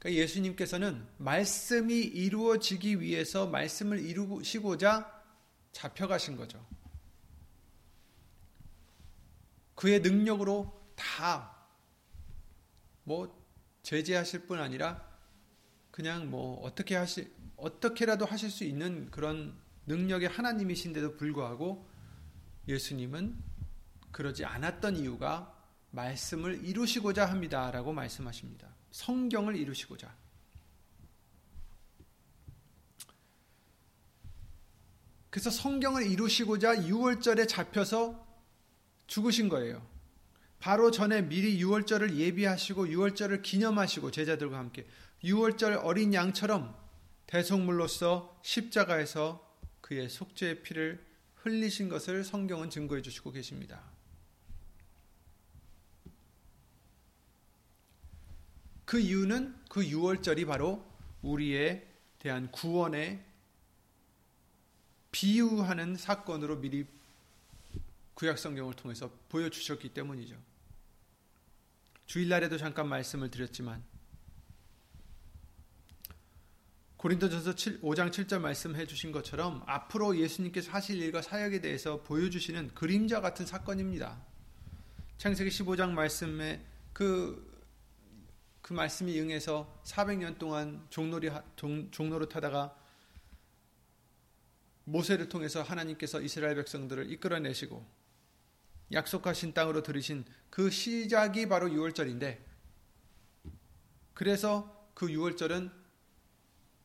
그러니까 0.04 0.22
예수님께서는 0.22 1.08
말씀이 1.18 1.96
이루어지기 2.00 3.02
위해서 3.02 3.48
말씀을 3.48 4.00
이루시고자 4.00 5.24
잡혀가신 5.72 6.38
거죠. 6.38 6.64
그의 9.74 10.02
능력으로 10.02 10.72
다 10.96 11.54
뭐 13.04 13.44
제재하실 13.84 14.48
뿐 14.48 14.60
아니라 14.60 15.06
그냥 15.92 16.30
뭐 16.30 16.62
어떻게 16.62 16.96
하시 16.96 17.32
어떻게라도 17.58 18.26
하실 18.26 18.50
수 18.50 18.64
있는 18.64 19.12
그런 19.12 19.58
능력의 19.86 20.30
하나님이신데도 20.30 21.18
불구하고 21.18 21.88
예수님은 22.68 23.38
그러지 24.12 24.46
않았던 24.46 24.96
이유가 24.98 25.54
말씀을 25.92 26.66
이루시고자 26.66 27.26
합니다라고 27.26 27.94
말씀하십니다. 27.94 28.73
성경을 28.94 29.56
이루시고자. 29.56 30.16
그래서 35.32 35.50
성경을 35.50 36.06
이루시고자 36.06 36.76
6월절에 36.76 37.48
잡혀서 37.48 38.24
죽으신 39.08 39.50
거예요. 39.50 39.86
바로 40.60 40.92
전에 40.92 41.24
미리 41.24 41.60
6월절을 41.60 42.16
예비하시고 42.16 42.86
6월절을 42.86 43.42
기념하시고 43.42 44.12
제자들과 44.12 44.60
함께 44.60 44.86
6월절 45.24 45.84
어린 45.84 46.14
양처럼 46.14 46.78
대속물로서 47.26 48.40
십자가에서 48.44 49.58
그의 49.82 50.08
속죄의 50.08 50.62
피를 50.62 51.04
흘리신 51.38 51.90
것을 51.90 52.24
성경은 52.24 52.70
증거해 52.70 53.02
주시고 53.02 53.32
계십니다. 53.32 53.93
그 58.94 59.00
이유는 59.00 59.56
그 59.70 59.82
6월절이 59.82 60.46
바로 60.46 60.88
우리에 61.24 61.84
대한 62.20 62.52
구원에 62.52 63.26
비유하는 65.12 65.96
사건으로 65.96 66.58
미리 66.58 66.86
구약 68.14 68.38
성경을 68.38 68.76
통해서 68.76 69.10
보여주셨기 69.30 69.96
때문이죠. 69.96 70.36
주일날에도 72.06 72.60
잠깐 72.60 72.88
말씀을 72.88 73.32
드렸지만 73.32 73.84
고린도전서 76.98 77.52
5장 77.82 78.12
7절 78.12 78.42
말씀해 78.42 78.86
주신 78.86 79.12
것처럼 79.12 79.64
앞으로 79.66 80.20
예수님께서 80.20 80.72
하실 80.72 81.02
일과 81.02 81.24
사역에 81.24 81.62
대해서 81.62 82.04
보여주시는 82.04 82.76
그림자 82.76 83.22
같은 83.22 83.48
사건입니다. 83.48 84.22
창세기 85.18 85.50
15장 85.50 85.94
말씀에 85.94 86.64
그, 86.94 87.53
그 88.64 88.72
말씀이 88.72 89.20
응해서 89.20 89.82
400년 89.84 90.40
동안 90.40 90.88
종놀이, 90.90 91.30
종, 91.58 91.92
종노릇 91.92 92.34
하다가 92.34 92.74
모세를 94.86 95.28
통해서 95.28 95.62
하나님께서 95.62 96.22
이스라엘 96.22 96.56
백성들을 96.56 97.12
이끌어내시고 97.12 97.86
약속하신 98.94 99.54
땅으로 99.54 99.84
들으신 99.84 100.24
그 100.50 100.70
시작이 100.70 101.50
바로 101.50 101.68
6월절인데 101.68 102.40
그래서 104.14 104.90
그 104.94 105.08
6월절은 105.08 105.70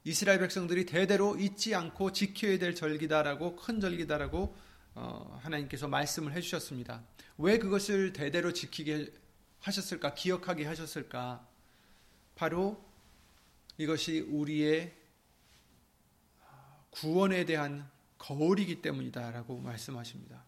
이스라엘 0.03 0.41
백성들이 0.41 0.85
대대로 0.85 1.37
잊지 1.37 1.77
않고 1.77 2.11
지켜야 2.11 2.59
될 2.59 2.75
절기다라고 2.75 3.55
큰 3.55 3.79
절기다라고 3.81 4.57
어, 4.97 5.39
하나님께서 5.43 5.87
말씀을 5.87 6.33
해주셨습니다. 6.33 7.05
왜 7.37 7.59
그것을 7.59 8.13
대대로 8.13 8.53
지키게 8.53 9.13
하셨을까? 9.61 10.15
기억하게 10.15 10.65
하셨을까? 10.67 11.48
바로 12.39 12.81
이것이 13.79 14.21
우리의 14.21 14.95
구원에 16.91 17.45
대한 17.45 17.91
거울이기 18.17 18.81
때문이다라고 18.81 19.59
말씀하십니다. 19.59 20.45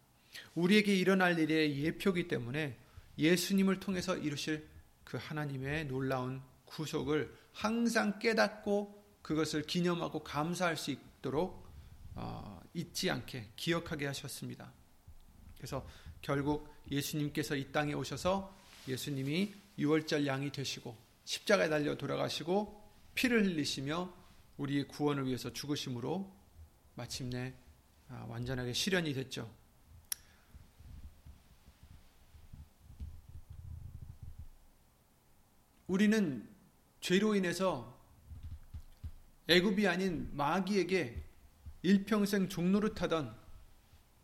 우리에게 0.55 0.95
일어날 0.95 1.37
일의 1.37 1.83
예표기 1.83 2.29
때문에 2.29 2.77
예수님을 3.19 3.81
통해서 3.81 4.17
이루실 4.17 4.69
그 5.03 5.19
하나님의 5.21 5.89
놀라운 5.89 6.41
구속을 6.65 7.35
항상 7.53 8.21
깨닫고 8.21 9.05
그것을 9.23 9.63
기념하고 9.63 10.23
감사할 10.23 10.77
수 10.77 10.93
있도록 10.93 11.67
어, 12.15 12.61
잊지 12.73 13.11
않게 13.11 13.51
기억하게 13.57 14.07
하셨습니다. 14.07 14.73
그래서 15.57 15.85
결국 16.23 16.73
예수님께서 16.89 17.57
이 17.57 17.73
땅에 17.73 17.95
오셔서 17.95 18.57
예수님이 18.87 19.53
유월절 19.77 20.27
양이 20.29 20.53
되시고 20.53 21.10
십자가에 21.31 21.69
달려 21.69 21.97
돌아가시고 21.97 22.83
피를 23.15 23.45
흘리시며 23.45 24.13
우리의 24.57 24.89
구원을 24.89 25.27
위해서 25.29 25.53
죽으심으로 25.53 26.29
마침내 26.97 27.55
아, 28.09 28.27
완전하게 28.29 28.73
실현이 28.73 29.15
됐죠. 29.15 29.49
우리는 35.87 36.49
죄로 37.01 37.37
인해서 37.37 37.97
애굽이 39.47 39.87
아닌 39.87 40.29
마귀에게 40.37 41.23
일평생 41.83 42.49
종노릇하던 42.49 43.39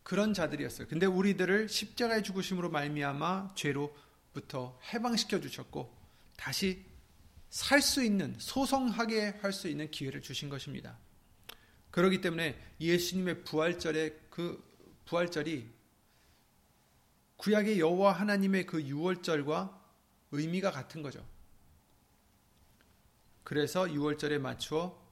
그런 0.02 0.34
자들이었어요. 0.34 0.88
근데 0.88 1.06
우리들을 1.06 1.68
십자가의 1.68 2.24
죽으심으로 2.24 2.70
말미암아 2.70 3.54
죄로부터 3.54 4.80
해방시켜 4.92 5.40
주셨고 5.40 5.94
다시 6.36 6.95
살 7.56 7.80
수 7.80 8.04
있는 8.04 8.36
소성하게 8.38 9.38
할 9.40 9.50
수 9.50 9.66
있는 9.66 9.90
기회를 9.90 10.20
주신 10.20 10.50
것입니다. 10.50 10.98
그렇기 11.90 12.20
때문에 12.20 12.54
예수님의 12.78 13.44
부활절의 13.44 14.20
그 14.28 14.62
부활절이 15.06 15.66
구약의 17.36 17.80
여호와 17.80 18.12
하나님의 18.12 18.66
그 18.66 18.82
유월절과 18.82 19.84
의미가 20.32 20.70
같은 20.70 21.00
거죠. 21.00 21.26
그래서 23.42 23.84
6월절에 23.84 24.38
맞추어 24.38 25.02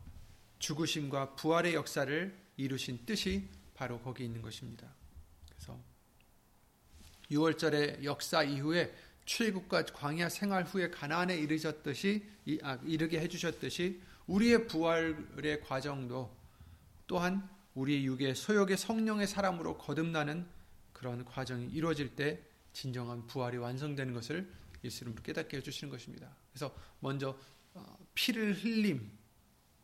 죽으심과 0.58 1.36
부활의 1.36 1.72
역사를 1.72 2.38
이루신 2.58 3.06
뜻이 3.06 3.48
바로 3.72 3.98
거기 4.00 4.22
있는 4.22 4.42
것입니다. 4.42 4.92
그래서 5.48 5.80
6월절의 7.30 8.04
역사 8.04 8.42
이후에 8.42 8.94
출국과 9.24 9.86
광야 9.86 10.28
생활 10.28 10.64
후에 10.64 10.90
가나안에 10.90 11.36
이르셨듯이 11.36 12.26
아, 12.62 12.78
이르게 12.84 13.20
해주셨듯이 13.20 14.00
우리의 14.26 14.66
부활의 14.66 15.60
과정도 15.62 16.34
또한 17.06 17.48
우리의 17.74 18.06
육의 18.06 18.34
소욕의 18.34 18.76
성령의 18.76 19.26
사람으로 19.26 19.78
거듭나는 19.78 20.46
그런 20.92 21.24
과정이 21.24 21.66
이루어질 21.66 22.14
때 22.14 22.40
진정한 22.72 23.26
부활이 23.26 23.56
완성되는 23.56 24.14
것을 24.14 24.50
예수님으로 24.82 25.22
깨닫게 25.22 25.58
해주시는 25.58 25.90
것입니다. 25.90 26.28
그래서 26.52 26.74
먼저 27.00 27.36
어, 27.74 27.98
피를 28.14 28.54
흘림, 28.54 29.10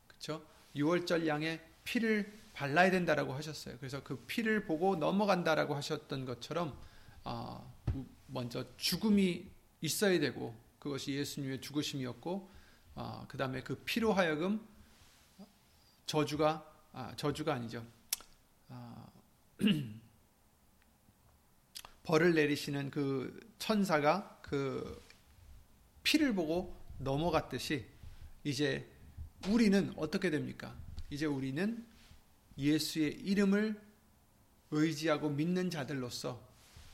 그렇죠? 0.07 0.45
6월절 0.77 1.27
양에 1.27 1.61
피를 1.85 2.41
발라야 2.53 2.91
된다라고 2.91 3.33
하셨어요. 3.33 3.77
그래서 3.79 4.03
그 4.03 4.17
피를 4.27 4.65
보고 4.65 4.97
넘어간다라고 4.97 5.75
하셨던 5.75 6.25
것처럼 6.27 6.79
어, 7.25 7.80
먼저 8.27 8.65
죽음이 8.77 9.51
있어야 9.81 10.19
되고 10.19 10.55
그것이 10.79 11.13
예수님의 11.15 11.61
죽으심이었고 11.61 12.51
어, 12.95 13.25
그 13.29 13.37
다음에 13.37 13.63
그 13.63 13.77
피로 13.85 14.13
하여금 14.13 14.67
저주가 16.07 16.67
아, 16.93 17.15
저주가 17.17 17.55
아니죠. 17.55 17.87
벌을 22.03 22.35
내리시는 22.35 22.91
그 22.91 23.39
천사가 23.59 24.41
그 24.43 25.05
피를 26.03 26.35
보고 26.35 26.77
넘어갔듯이 26.99 27.87
이제 28.43 28.91
우리는 29.49 29.93
어떻게 29.97 30.31
됩니까? 30.31 30.75
이제 31.11 31.27
우리는 31.27 31.87
예수의 32.57 33.21
이름을 33.21 33.81
의지하고 34.71 35.31
믿는 35.31 35.71
자들로서 35.71 36.50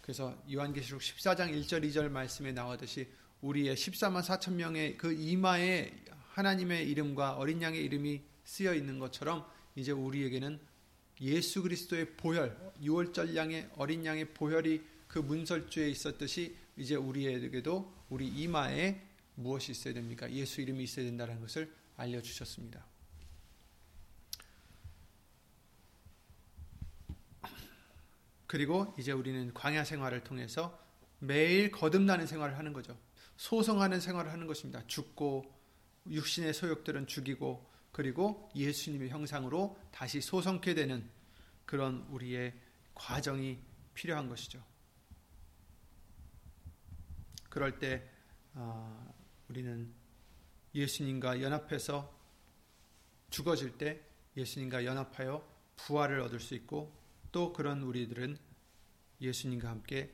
그래서 0.07 0.41
요한계시록 0.53 1.01
14장 1.01 1.51
1절 1.51 1.85
2절 1.91 2.09
말씀에 2.09 2.53
나오듯이 2.53 3.09
우리의 3.41 3.75
14만 3.75 4.23
4천 4.23 4.53
명의 4.53 4.97
그 4.97 5.13
이마에 5.13 5.91
하나님의 6.29 6.89
이름과 6.91 7.33
어린 7.33 7.61
양의 7.61 7.85
이름이 7.85 8.23
쓰여 8.45 8.73
있는 8.73 9.01
것처럼 9.01 9.45
이제 9.75 9.91
우리에게는 9.91 10.61
예수 11.23 11.61
그리스도의 11.61 12.17
보혈, 12.17 12.75
6월절 12.83 13.35
양의 13.35 13.71
어린 13.75 14.07
양의 14.07 14.33
보혈이 14.33 14.81
그 15.09 15.19
문설주에 15.19 15.89
있었듯이 15.91 16.57
이제 16.77 16.95
우리에게도 16.95 17.93
우리 18.09 18.29
이마에 18.29 19.03
무엇이 19.35 19.73
있어야 19.73 19.93
됩니까? 19.93 20.31
예수 20.31 20.61
이름이 20.61 20.85
있어야 20.85 21.05
된다는 21.05 21.41
것을 21.41 21.73
알려주셨습니다. 21.97 22.87
그리고 28.57 28.95
이제 28.99 29.13
우리는 29.13 29.53
광야 29.53 29.85
생활을 29.85 30.25
통해서 30.25 30.83
매일 31.19 31.71
거듭나는 31.71 32.27
생활을 32.27 32.57
하는 32.57 32.73
거죠. 32.73 32.99
소성하는 33.37 34.01
생활을 34.01 34.33
하는 34.33 34.47
것입니다. 34.47 34.83
죽고 34.87 35.45
육신의 36.09 36.55
소욕들은 36.55 37.07
죽이고 37.07 37.71
그리고 37.93 38.49
예수님의 38.57 39.11
형상으로 39.11 39.79
다시 39.91 40.23
소성케 40.23 40.73
되는 40.73 41.07
그런 41.67 42.07
우리의 42.09 42.55
과정이 42.95 43.59
필요한 43.93 44.27
것이죠. 44.31 44.65
그럴 47.51 47.79
때 47.79 48.09
어, 48.55 49.15
우리는 49.51 49.93
예수님과 50.75 51.43
연합해서 51.43 52.11
죽어질 53.29 53.77
때 53.77 54.01
예수님과 54.35 54.87
연합하여 54.87 55.47
부활을 55.77 56.21
얻을 56.21 56.41
수 56.41 56.55
있고 56.55 56.97
또 57.33 57.53
그런 57.53 57.83
우리들은 57.83 58.46
예수님과 59.21 59.69
함께 59.69 60.13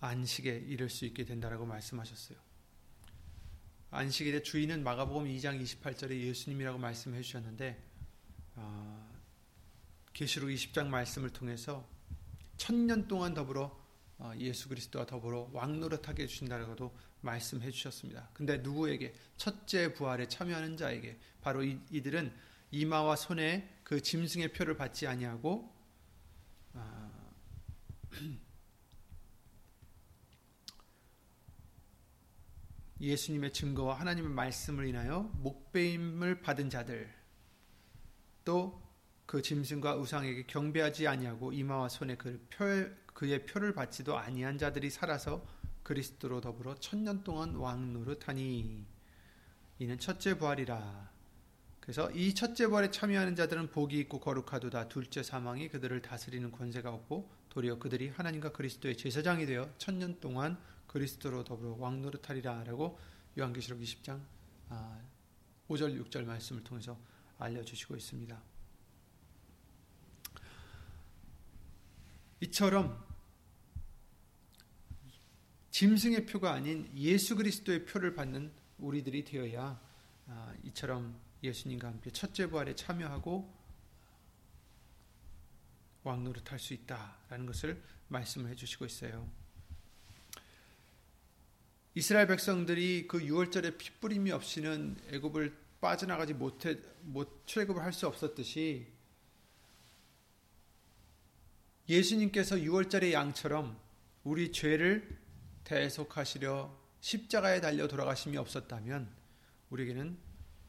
안식에 0.00 0.64
이를 0.68 0.88
수 0.88 1.04
있게 1.04 1.24
된다라고 1.24 1.66
말씀하셨어요. 1.66 2.38
안식일의 3.90 4.42
주인은 4.42 4.84
마가복음 4.84 5.26
2장 5.26 5.62
28절에 5.62 6.10
예수님이라고 6.10 6.78
말씀해 6.78 7.22
주셨는데 7.22 7.82
어, 8.56 9.20
계시록 10.12 10.50
20장 10.50 10.88
말씀을 10.88 11.30
통해서 11.30 11.88
천년 12.56 13.06
동안 13.06 13.34
더불어 13.34 13.86
어, 14.18 14.32
예수 14.38 14.68
그리스도와 14.68 15.06
더불어 15.06 15.50
왕노릇하게 15.52 16.24
해주신다라고도 16.24 16.96
말씀해 17.20 17.70
주셨습니다. 17.70 18.30
근데 18.32 18.58
누구에게? 18.58 19.14
첫째 19.36 19.92
부활에 19.92 20.26
참여하는 20.28 20.76
자에게 20.76 21.18
바로 21.40 21.62
이, 21.62 21.78
이들은 21.90 22.32
이마와 22.70 23.16
손에 23.16 23.80
그 23.84 24.00
짐승의 24.00 24.52
표를 24.52 24.76
받지 24.76 25.06
아니하고 25.06 25.70
아, 25.70 25.75
예수님의 33.00 33.52
증거와 33.52 34.00
하나님의 34.00 34.30
말씀을 34.30 34.86
인하여 34.86 35.30
목배임을 35.34 36.40
받은 36.40 36.70
자들 36.70 37.14
또 38.44 38.86
그 39.26 39.42
짐승과 39.42 39.96
우상에게 39.96 40.44
경배하지 40.46 41.08
아니하고 41.08 41.52
이마와 41.52 41.88
손에 41.88 42.16
그 42.16 42.46
표, 42.48 42.64
그의 43.12 43.44
표를 43.44 43.74
받지도 43.74 44.16
아니한 44.16 44.56
자들이 44.56 44.88
살아서 44.88 45.44
그리스도로 45.82 46.40
더불어 46.40 46.76
천년 46.76 47.24
동안 47.24 47.56
왕 47.56 47.92
노릇하니 47.92 48.86
이는 49.80 49.98
첫째 49.98 50.38
부활이라. 50.38 51.10
그래서 51.80 52.10
이 52.12 52.34
첫째 52.34 52.68
부활에 52.68 52.90
참여하는 52.90 53.34
자들은 53.34 53.70
복이 53.70 53.98
있고 54.00 54.20
거룩하도다. 54.20 54.88
둘째 54.88 55.22
사망이 55.22 55.68
그들을 55.68 56.00
다스리는 56.02 56.50
권세가 56.52 56.90
없고 56.90 57.28
도리어 57.56 57.78
그들이 57.78 58.10
하나님과 58.10 58.52
그리스도의 58.52 58.98
제사장이 58.98 59.46
되어 59.46 59.72
천년 59.78 60.20
동안 60.20 60.60
그리스도로 60.86 61.42
더불어 61.42 61.74
왕 61.78 62.02
노릇하리라라고 62.02 62.98
요한계시록 63.38 63.80
20장 63.80 64.20
5절 65.66 65.98
아, 65.98 66.04
6절 66.04 66.24
말씀을 66.26 66.62
통해서 66.62 66.98
알려주시고 67.38 67.96
있습니다. 67.96 68.42
이처럼 72.40 73.02
짐승의 75.70 76.26
표가 76.26 76.52
아닌 76.52 76.90
예수 76.94 77.36
그리스도의 77.36 77.86
표를 77.86 78.14
받는 78.14 78.52
우리들이 78.76 79.24
되어야 79.24 79.80
아, 80.26 80.54
이처럼 80.62 81.18
예수님과 81.42 81.88
함께 81.88 82.10
첫째 82.10 82.50
부활에 82.50 82.74
참여하고 82.74 83.55
왕노릇 86.06 86.50
할수 86.52 86.72
있다라는 86.74 87.46
것을 87.46 87.82
말씀을 88.08 88.50
해주시고 88.50 88.86
있어요. 88.86 89.28
이스라엘 91.94 92.26
백성들이 92.26 93.08
그 93.08 93.18
6월절에 93.20 93.78
핏부림이 93.78 94.30
없이는 94.30 94.96
애굽을 95.10 95.56
빠져나가지 95.80 96.34
못해 96.34 96.76
못 97.02 97.46
출애굽을 97.46 97.82
할 97.82 97.92
수 97.92 98.06
없었듯이 98.06 98.86
예수님께서 101.88 102.56
6월절의 102.56 103.12
양처럼 103.12 103.78
우리 104.24 104.52
죄를 104.52 105.18
대속하시려 105.64 106.76
십자가에 107.00 107.60
달려 107.60 107.86
돌아가심이 107.86 108.36
없었다면 108.36 109.08
우리에게는 109.70 110.18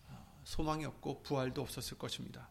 어, 0.08 0.42
소망이 0.44 0.86
없고 0.86 1.24
부활도 1.24 1.62
없었을 1.62 1.98
것입니다. 1.98 2.50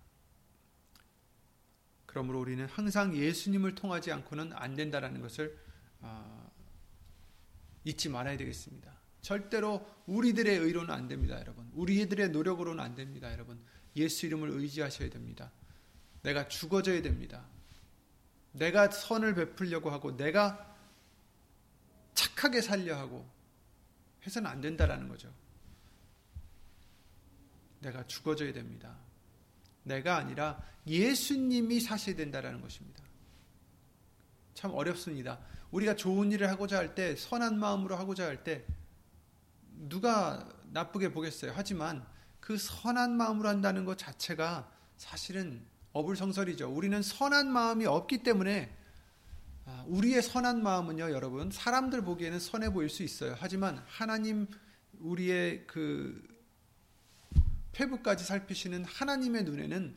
그러므로 2.16 2.40
우리는 2.40 2.64
항상 2.64 3.14
예수님을 3.14 3.74
통하지 3.74 4.11
않고는 4.11 4.55
안 4.55 4.74
된다라는 4.74 5.20
것을 5.20 5.55
어, 6.00 6.50
잊지 7.85 8.09
말아야 8.09 8.38
되겠습니다. 8.38 8.90
절대로 9.20 9.87
우리들의 10.07 10.57
의로는 10.57 10.94
안 10.94 11.09
됩니다, 11.09 11.38
여러분. 11.38 11.70
우리들의 11.74 12.31
노력으로는 12.31 12.83
안 12.83 12.94
됩니다, 12.94 13.31
여러분. 13.33 13.62
예수 13.96 14.24
이름을 14.24 14.48
의지하셔야 14.48 15.11
됩니다. 15.11 15.52
내가 16.22 16.48
죽어져야 16.48 17.02
됩니다. 17.02 17.44
내가 18.52 18.90
선을 18.90 19.35
베풀려고 19.35 19.90
하고 19.90 20.16
내가 20.16 20.74
착하게 22.14 22.62
살려 22.62 22.96
하고 22.96 23.29
해서는 24.24 24.50
안 24.50 24.62
된다라는 24.62 25.09
거죠. 25.09 25.31
내가 27.81 28.07
죽어져야 28.07 28.55
됩니다. 28.55 28.96
내가 29.87 30.16
아니라 30.16 30.61
예수님이 30.87 31.81
사셔야 31.81 32.16
된다라는 32.16 32.61
것입니다. 32.61 33.03
참 34.55 34.72
어렵습니다. 34.72 35.38
우리가 35.70 35.94
좋은 35.94 36.33
일을 36.33 36.51
하고자 36.51 36.77
할 36.79 36.94
때, 36.94 37.14
선한 37.16 37.59
마음으로 37.59 37.96
하고자 37.96 38.27
할 38.27 38.42
때, 38.42 38.64
누가 39.88 40.49
나쁘게 40.72 41.12
보겠어요. 41.12 41.53
하지만 41.55 42.05
그 42.40 42.57
선한 42.57 43.16
마음으로 43.16 43.49
한다는 43.49 43.85
것 43.85 43.96
자체가 43.99 44.70
사실은 44.96 45.64
어불성설이죠. 45.92 46.68
우리는 46.70 47.01
선한 47.03 47.51
마음이 47.51 47.87
없기 47.87 48.22
때문에 48.22 48.75
아, 49.66 49.85
우리의 49.88 50.22
선한 50.22 50.62
마음은요, 50.62 51.11
여러분, 51.11 51.51
사람들 51.51 52.03
보기에는 52.03 52.38
선해 52.38 52.72
보일 52.72 52.88
수 52.88 53.03
있어요. 53.03 53.35
하지만 53.38 53.83
하나님 53.88 54.46
우리의 55.01 55.66
그 55.66 56.22
폐부까지 57.76 58.24
살피시는 58.24 58.84
하나님의 58.84 59.44
눈에는 59.44 59.94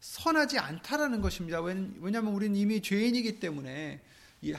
선하지 0.00 0.58
않다라는 0.58 1.20
것입니다. 1.20 1.60
왜냐하면 1.60 2.34
우리는 2.34 2.54
이미 2.56 2.82
죄인이기 2.82 3.40
때문에 3.40 4.00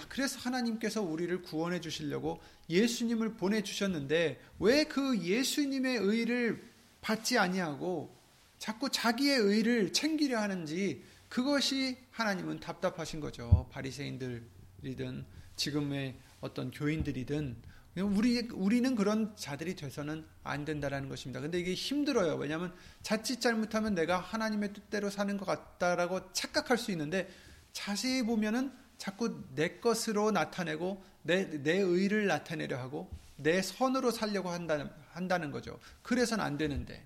그래서 0.07 0.39
하나님께서 0.39 1.01
우리를 1.01 1.41
구원해 1.43 1.81
주시려고 1.81 2.41
예수님을 2.69 3.33
보내 3.33 3.61
주셨는데 3.61 4.39
왜 4.59 4.85
그 4.85 5.19
예수님의 5.19 5.97
의를 5.97 6.63
받지 7.01 7.37
아니하고 7.37 8.15
자꾸 8.57 8.89
자기의 8.89 9.37
의를 9.37 9.91
챙기려 9.91 10.39
하는지 10.39 11.03
그것이 11.27 11.97
하나님은 12.11 12.61
답답하신 12.61 13.19
거죠. 13.19 13.67
바리새인들이든 13.71 15.25
지금의 15.57 16.15
어떤 16.39 16.71
교인들이든 16.71 17.57
우리 18.01 18.39
우리는 18.53 18.95
그런 18.95 19.35
자들이 19.35 19.75
돼서는 19.75 20.25
안 20.43 20.65
된다라는 20.65 21.09
것입니다. 21.09 21.39
근데 21.41 21.59
이게 21.59 21.73
힘들어요. 21.75 22.35
왜냐하면 22.35 22.73
자칫 23.03 23.39
잘못하면 23.39 23.93
내가 23.93 24.19
하나님의 24.19 24.73
뜻대로 24.73 25.11
사는 25.11 25.37
것 25.37 25.45
같다라고 25.45 26.33
착각할 26.33 26.77
수 26.77 26.91
있는데 26.91 27.29
자세히 27.71 28.23
보면은 28.23 28.71
자꾸 28.97 29.43
내 29.53 29.79
것으로 29.79 30.31
나타내고 30.31 31.03
내, 31.21 31.45
내 31.61 31.77
의를 31.77 32.25
나타내려 32.25 32.79
하고 32.79 33.09
내 33.35 33.61
선으로 33.61 34.11
살려고 34.11 34.49
한다는, 34.49 34.89
한다는 35.11 35.51
거죠. 35.51 35.79
그래서는 36.01 36.43
안 36.43 36.57
되는데 36.57 37.05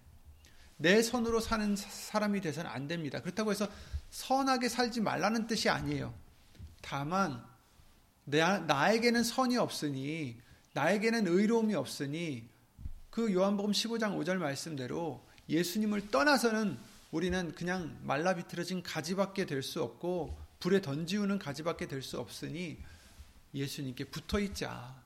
내 0.77 1.01
선으로 1.01 1.39
사는 1.39 1.75
사람이 1.75 2.41
돼서는 2.41 2.69
안 2.69 2.87
됩니다. 2.87 3.21
그렇다고 3.21 3.51
해서 3.51 3.67
선하게 4.09 4.69
살지 4.69 5.01
말라는 5.01 5.47
뜻이 5.47 5.69
아니에요. 5.69 6.13
다만 6.81 7.43
내, 8.23 8.39
나에게는 8.41 9.23
선이 9.23 9.57
없으니 9.57 10.39
나에게는 10.77 11.25
의로움이 11.25 11.73
없으니 11.73 12.47
그 13.09 13.33
요한복음 13.33 13.71
15장 13.71 14.15
5절 14.19 14.37
말씀대로 14.37 15.25
예수님을 15.49 16.11
떠나서는 16.11 16.77
우리는 17.09 17.55
그냥 17.55 17.97
말라 18.03 18.35
비틀어진 18.35 18.83
가지밖에 18.83 19.47
될 19.47 19.63
수 19.63 19.81
없고 19.81 20.37
불에 20.59 20.79
던지우는 20.81 21.39
가지밖에 21.39 21.87
될 21.87 22.03
수 22.03 22.19
없으니 22.19 22.77
예수님께 23.55 24.03
붙어 24.03 24.39
있자. 24.39 25.01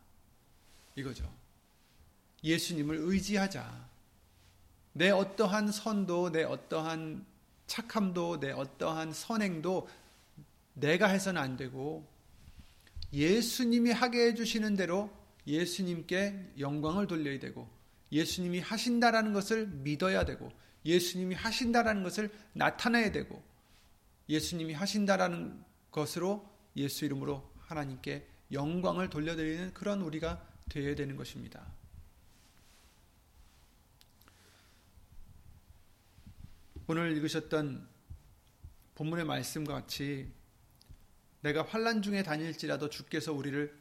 이거죠. 0.96 1.32
예수님을 2.44 2.98
의지하자. 2.98 3.90
내 4.92 5.10
어떠한 5.10 5.72
선도, 5.72 6.34
내 6.34 6.44
어떠한 6.44 7.26
착함도, 7.68 8.42
내 8.42 8.52
어떠한 8.52 9.14
선행도 9.14 9.88
내가 10.74 11.08
해서는 11.08 11.42
안 11.42 11.56
되고 11.56 12.06
예수님이 13.14 13.92
하게 13.92 14.26
해주시는 14.28 14.76
대로 14.76 15.21
예수님께 15.52 16.54
영광을 16.60 17.08
돌려야 17.08 17.38
되고 17.40 17.70
예수님이 18.12 18.60
하신다라는 18.60 19.34
것을 19.34 19.68
믿어야 19.68 20.24
되고 20.26 20.52
예수님이 20.86 21.36
하신다라는 21.36 22.04
것을 22.04 22.32
나타내야 22.54 23.12
되고 23.12 23.44
예수님이 24.30 24.74
하신다라는 24.74 25.64
것으로 25.92 26.50
예수 26.78 27.06
이름으로 27.06 27.52
하나님께 27.60 28.28
영광을 28.54 29.10
돌려드리는 29.10 29.74
그런 29.74 30.02
우리가 30.02 30.46
되어야 30.70 30.96
되는 30.96 31.16
것입니다. 31.18 31.74
오늘 36.88 37.12
읽으셨던 37.16 37.88
본문의 38.96 39.26
말씀과 39.26 39.74
같이 39.74 40.32
내가 41.42 41.64
환란 41.64 42.02
중에 42.02 42.24
다닐지라도 42.24 42.90
주께서 42.90 43.34
우리를 43.34 43.81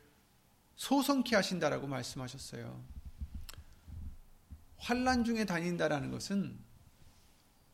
소성케 0.80 1.36
하신다라고 1.36 1.86
말씀하셨어요. 1.86 2.82
환란 4.78 5.24
중에 5.24 5.44
다닌다라는 5.44 6.10
것은 6.10 6.58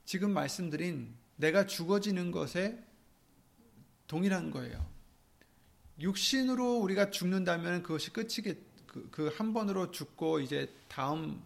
지금 0.04 0.32
말씀드린 0.32 1.14
내가 1.36 1.66
죽어지는 1.66 2.32
것에 2.32 2.84
동일한 4.08 4.50
거예요. 4.50 4.84
육신으로 6.00 6.78
우리가 6.78 7.12
죽는다면 7.12 7.84
그것이 7.84 8.12
끝이겠 8.12 8.58
그한 9.12 9.30
그 9.30 9.52
번으로 9.52 9.92
죽고 9.92 10.40
이제 10.40 10.74
다음 10.88 11.40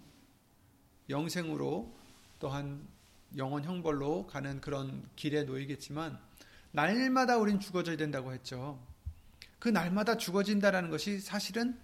영생으로 1.10 1.94
또한 2.38 2.88
영원 3.36 3.64
형벌로 3.64 4.28
가는 4.28 4.62
그런 4.62 5.06
길에 5.14 5.42
놓이겠지만 5.42 6.18
날마다 6.72 7.36
우린 7.36 7.60
죽어져야 7.60 7.98
된다고 7.98 8.32
했죠. 8.32 8.89
그 9.60 9.68
날마다 9.68 10.16
죽어진다라는 10.16 10.90
것이 10.90 11.20
사실은 11.20 11.78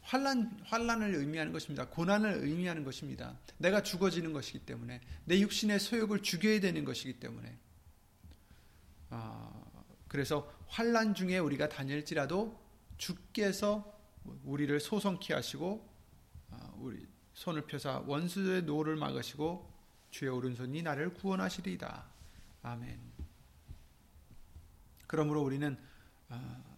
환란 0.00 0.58
환란을 0.64 1.14
의미하는 1.14 1.52
것입니다. 1.52 1.86
고난을 1.88 2.40
의미하는 2.42 2.82
것입니다. 2.82 3.38
내가 3.58 3.82
죽어지는 3.82 4.32
것이기 4.32 4.60
때문에 4.60 5.00
내 5.24 5.38
육신의 5.38 5.80
소욕을 5.80 6.22
죽여야 6.22 6.60
되는 6.60 6.84
것이기 6.84 7.20
때문에 7.20 7.56
아, 9.10 9.50
그래서 10.08 10.50
환란 10.66 11.14
중에 11.14 11.38
우리가 11.38 11.68
다닐지라도 11.68 12.58
주께서 12.96 13.94
우리를 14.44 14.78
소성케 14.80 15.34
하시고 15.34 15.88
아, 16.50 16.72
우리 16.78 17.06
손을 17.34 17.66
펴사 17.66 18.02
원수의 18.06 18.62
노를 18.62 18.96
막으시고 18.96 19.72
주의 20.10 20.30
오른손이 20.30 20.82
나를 20.82 21.12
구원하시리이다. 21.14 22.04
아멘. 22.62 22.98
그러므로 25.06 25.42
우리는 25.42 25.76
아, 26.28 26.73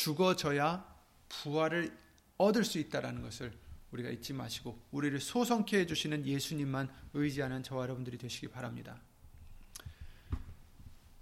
죽어져야 0.00 0.82
부활을 1.28 1.94
얻을 2.38 2.64
수 2.64 2.78
있다라는 2.78 3.20
것을 3.20 3.52
우리가 3.90 4.08
잊지 4.08 4.32
마시고 4.32 4.80
우리를 4.92 5.20
소성케 5.20 5.80
해 5.80 5.86
주시는 5.86 6.26
예수님만 6.26 6.88
의지하는 7.12 7.62
저와 7.62 7.82
여러분들이 7.82 8.16
되시기 8.16 8.48
바랍니다. 8.48 9.02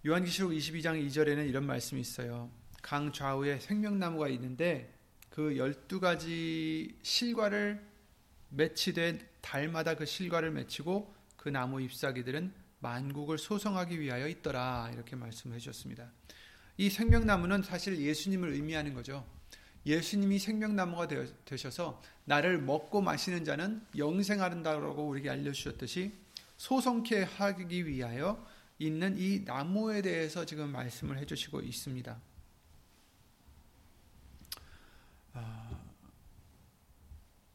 요한기시록 0.06 0.52
22장 0.52 1.04
2절에는 1.08 1.48
이런 1.48 1.66
말씀이 1.66 2.00
있어요. 2.00 2.52
강 2.80 3.12
좌우에 3.12 3.58
생명나무가 3.58 4.28
있는데 4.28 4.94
그 5.28 5.54
12가지 5.54 6.94
실과를 7.02 7.84
맺히되 8.50 9.18
달마다 9.40 9.94
그 9.94 10.06
실과를 10.06 10.52
맺히고 10.52 11.14
그 11.36 11.48
나무 11.48 11.80
잎사귀들은 11.82 12.54
만국을 12.78 13.38
소성하기 13.38 13.98
위하여 13.98 14.28
있더라 14.28 14.90
이렇게 14.92 15.16
말씀해 15.16 15.58
주셨습니다. 15.58 16.12
이 16.78 16.88
생명나무는 16.88 17.62
사실 17.62 17.98
예수님을 17.98 18.52
의미하는 18.52 18.94
거죠. 18.94 19.26
예수님이 19.84 20.38
생명나무가 20.38 21.08
되셔서 21.44 22.00
나를 22.24 22.60
먹고 22.60 23.00
마시는 23.00 23.44
자는 23.44 23.84
영생하른다고 23.96 25.08
우리에게 25.08 25.28
알려주셨듯이 25.28 26.12
소성케 26.56 27.24
하기 27.24 27.86
위하여 27.86 28.46
있는 28.78 29.18
이 29.18 29.40
나무에 29.44 30.02
대해서 30.02 30.44
지금 30.44 30.70
말씀을 30.70 31.18
해주시고 31.18 31.62
있습니다. 31.62 32.20
아, 35.32 35.80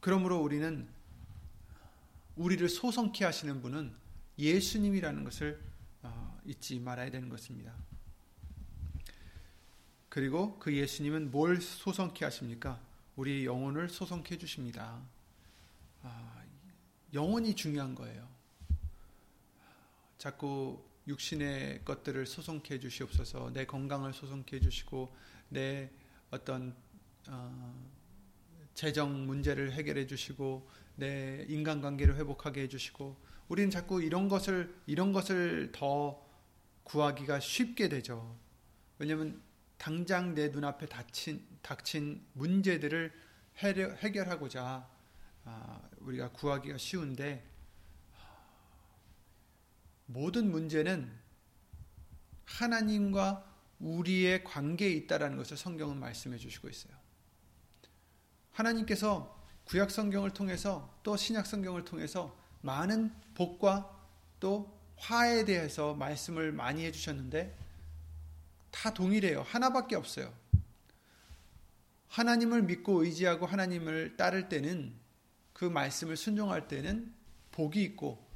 그러므로 0.00 0.38
우리는 0.40 0.86
우리를 2.36 2.68
소성케 2.68 3.24
하시는 3.24 3.62
분은 3.62 3.94
예수님이라는 4.38 5.24
것을 5.24 5.62
어, 6.02 6.38
잊지 6.44 6.78
말아야 6.80 7.10
되는 7.10 7.30
것입니다. 7.30 7.72
그리고 10.14 10.56
그 10.60 10.72
예수님은 10.72 11.32
뭘 11.32 11.60
소성케 11.60 12.24
하십니까? 12.24 12.80
우리 13.16 13.44
영혼을 13.46 13.88
소성케 13.88 14.36
해주십니다. 14.36 15.02
아, 16.02 16.44
영혼이 17.12 17.56
중요한 17.56 17.96
거예요. 17.96 18.28
자꾸 20.16 20.84
육신의 21.08 21.84
것들을 21.84 22.26
소성케 22.26 22.74
해주시옵소서, 22.74 23.54
내 23.54 23.66
건강을 23.66 24.12
소성케 24.12 24.58
해주시고, 24.58 25.12
내 25.48 25.90
어떤 26.30 26.76
어, 27.26 27.90
재정 28.74 29.26
문제를 29.26 29.72
해결해 29.72 30.06
주시고, 30.06 30.70
내 30.94 31.44
인간관계를 31.48 32.14
회복하게 32.14 32.62
해주시고, 32.62 33.16
우리는 33.48 33.68
자꾸 33.68 34.00
이런 34.00 34.28
것을 34.28 34.80
이런 34.86 35.12
것을 35.12 35.72
더 35.72 36.24
구하기가 36.84 37.40
쉽게 37.40 37.88
되죠. 37.88 38.38
왜냐하면 39.00 39.42
당장 39.84 40.34
내 40.34 40.48
눈앞에 40.48 40.86
닥친, 40.86 41.46
닥친 41.60 42.24
문제들을 42.32 43.12
해결하고자 43.58 44.88
아, 45.44 45.80
우리가 45.98 46.30
구하기가 46.30 46.78
쉬운데 46.78 47.46
모든 50.06 50.50
문제는 50.50 51.12
하나님과 52.46 53.44
우리의 53.78 54.42
관계에 54.44 54.88
있다라는 54.88 55.36
것을 55.36 55.58
성경은 55.58 56.00
말씀해 56.00 56.38
주시고 56.38 56.70
있어요. 56.70 56.94
하나님께서 58.52 59.38
구약 59.66 59.90
성경을 59.90 60.30
통해서 60.30 60.98
또 61.02 61.14
신약 61.14 61.44
성경을 61.44 61.84
통해서 61.84 62.34
많은 62.62 63.14
복과 63.34 63.94
또 64.40 64.80
화에 64.96 65.44
대해서 65.44 65.92
말씀을 65.92 66.52
많이 66.52 66.86
해 66.86 66.90
주셨는데 66.90 67.64
다 68.74 68.92
동일해요. 68.92 69.42
하나밖에 69.42 69.94
없어요. 69.94 70.34
하나님을 72.08 72.62
믿고 72.62 73.04
의지하고 73.04 73.46
하나님을 73.46 74.16
따를 74.16 74.48
때는 74.48 74.92
그 75.52 75.64
말씀을 75.64 76.16
순종할 76.16 76.66
때는 76.66 77.14
복이 77.52 77.80
있고 77.84 78.28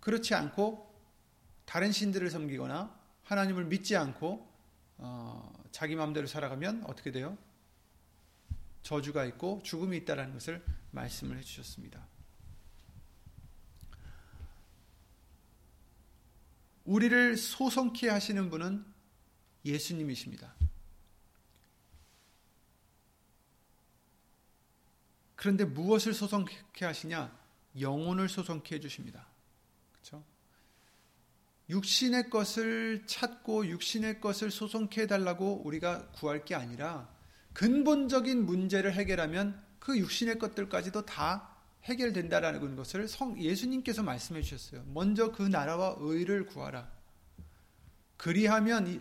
그렇지 0.00 0.34
않고 0.34 0.94
다른 1.64 1.92
신들을 1.92 2.28
섬기거나 2.30 2.94
하나님을 3.24 3.64
믿지 3.64 3.96
않고 3.96 4.46
어, 4.98 5.64
자기 5.72 5.96
마음대로 5.96 6.26
살아가면 6.26 6.84
어떻게 6.86 7.10
돼요? 7.10 7.36
저주가 8.82 9.24
있고 9.24 9.62
죽음이 9.64 9.96
있다라는 9.96 10.34
것을 10.34 10.62
말씀을 10.90 11.38
해주셨습니다. 11.38 12.06
우리를 16.84 17.36
소성케 17.36 18.10
하시는 18.10 18.48
분은 18.50 18.95
예수님이십니다. 19.66 20.54
그런데 25.34 25.64
무엇을 25.64 26.14
소성케 26.14 26.84
하시냐? 26.84 27.36
영혼을 27.78 28.28
소성케 28.28 28.76
해 28.76 28.80
주십니다. 28.80 29.26
그렇죠? 29.92 30.24
육신의 31.68 32.30
것을 32.30 33.04
찾고 33.06 33.66
육신의 33.66 34.20
것을 34.20 34.50
소성케 34.50 35.02
해 35.02 35.06
달라고 35.06 35.62
우리가 35.64 36.08
구할 36.12 36.44
게 36.44 36.54
아니라 36.54 37.08
근본적인 37.52 38.44
문제를 38.44 38.94
해결하면 38.94 39.62
그 39.78 39.98
육신의 39.98 40.38
것들까지도 40.38 41.06
다 41.06 41.56
해결된다라는 41.84 42.76
것을 42.76 43.06
성 43.06 43.40
예수님께서 43.40 44.02
말씀해 44.02 44.42
주셨어요. 44.42 44.84
먼저 44.88 45.30
그 45.30 45.42
나라와 45.42 45.94
의를 45.98 46.46
구하라. 46.46 46.90
그리하면 48.16 48.86
이, 48.88 49.00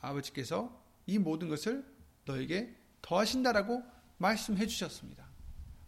아버지께서 0.00 0.82
이 1.06 1.18
모든 1.18 1.48
것을 1.48 1.84
너에게 2.24 2.74
더하신다라고 3.02 3.82
말씀해 4.18 4.66
주셨습니다. 4.66 5.26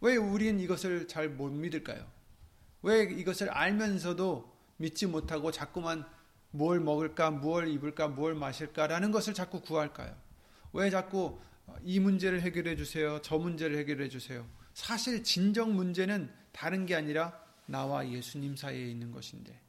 왜 0.01 0.17
우리는 0.17 0.59
이것을 0.61 1.09
잘 1.09 1.29
못 1.29 1.51
믿을까요? 1.53 2.07
왜 2.83 3.03
이것을 3.03 3.51
알면서도 3.51 4.51
믿지 4.79 5.07
못하고 5.07 5.51
자꾸만 5.51 6.07
뭘 6.51 6.81
먹을까, 6.81 7.31
무엇 7.31 7.67
입을까, 7.67 8.09
무엇 8.09 8.35
마실까라는 8.37 9.11
것을 9.13 9.35
자꾸 9.35 9.61
구할까요? 9.61 10.17
왜 10.73 10.91
자꾸 10.91 11.39
이 11.83 12.01
문제를 12.01 12.41
해결해 12.41 12.77
주세요, 12.77 13.21
저 13.23 13.39
문제를 13.39 13.77
해결해 13.79 14.09
주세요. 14.09 14.47
사실 14.73 15.23
진정 15.23 15.75
문제는 15.75 16.33
다른 16.53 16.87
게 16.87 16.95
아니라 16.95 17.39
나와 17.67 18.09
예수님 18.09 18.57
사이에 18.57 18.87
있는 18.87 19.13
것인데, 19.13 19.61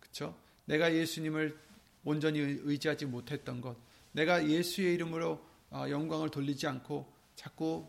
그렇죠? 0.00 0.38
내가 0.66 0.94
예수님을 0.94 1.58
온전히 2.04 2.38
의지하지 2.38 3.06
못했던 3.06 3.60
것, 3.60 3.76
내가 4.12 4.48
예수의 4.48 4.94
이름으로 4.94 5.44
어, 5.70 5.86
영광을 5.88 6.30
돌리지 6.30 6.66
않고 6.66 7.12
자꾸 7.34 7.88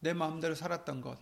내 0.00 0.12
마음대로 0.12 0.54
살았던 0.54 1.00
것, 1.00 1.18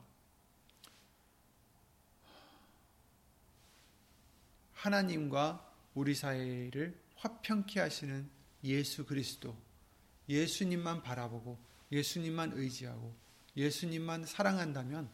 하나님과 4.72 5.72
우리 5.94 6.14
사이를 6.14 7.00
화평케 7.16 7.80
하시는 7.80 8.28
예수 8.64 9.06
그리스도, 9.06 9.56
예수님만 10.28 11.02
바라보고 11.02 11.58
예수님만 11.90 12.52
의지하고 12.54 13.14
예수님만 13.56 14.26
사랑한다면 14.26 15.08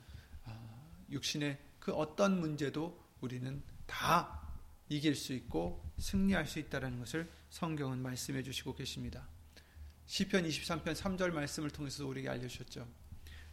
아, 0.45 0.85
육신의 1.11 1.59
그 1.79 1.93
어떤 1.93 2.41
문제도 2.41 3.01
우리는 3.21 3.63
다 3.87 4.43
이길 4.89 5.15
수 5.15 5.33
있고 5.33 5.85
승리할 6.03 6.47
수 6.47 6.59
있다는 6.59 6.99
것을 6.99 7.31
성경은 7.51 7.99
말씀해 7.99 8.43
주시고 8.43 8.75
계십니다. 8.75 9.29
시편 10.07 10.45
23편 10.49 10.95
3절 10.95 11.31
말씀을 11.31 11.71
통해서 11.71 12.05
우리에게 12.07 12.29
알려주셨죠. 12.29 12.87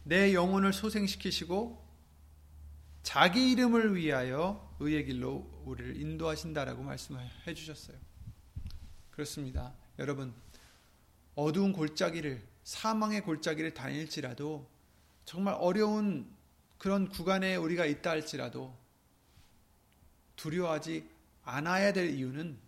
내 0.02 0.34
영혼을 0.34 0.72
소생시키시고 0.72 1.88
자기 3.04 3.52
이름을 3.52 3.94
위하여 3.94 4.76
의의 4.80 5.04
길로 5.04 5.62
우리를 5.64 6.00
인도하신다라고 6.00 6.82
말씀해 6.82 7.54
주셨어요. 7.54 7.96
그렇습니다. 9.12 9.72
여러분 9.98 10.34
어두운 11.36 11.72
골짜기를 11.72 12.42
사망의 12.64 13.22
골짜기를 13.22 13.74
다닐지라도 13.74 14.68
정말 15.24 15.54
어려운 15.58 16.28
그런 16.78 17.08
구간에 17.08 17.54
우리가 17.54 17.86
있다 17.86 18.10
할지라도 18.10 18.76
두려워하지 20.34 21.19
않아야 21.42 21.92
될 21.92 22.10
이유는 22.10 22.58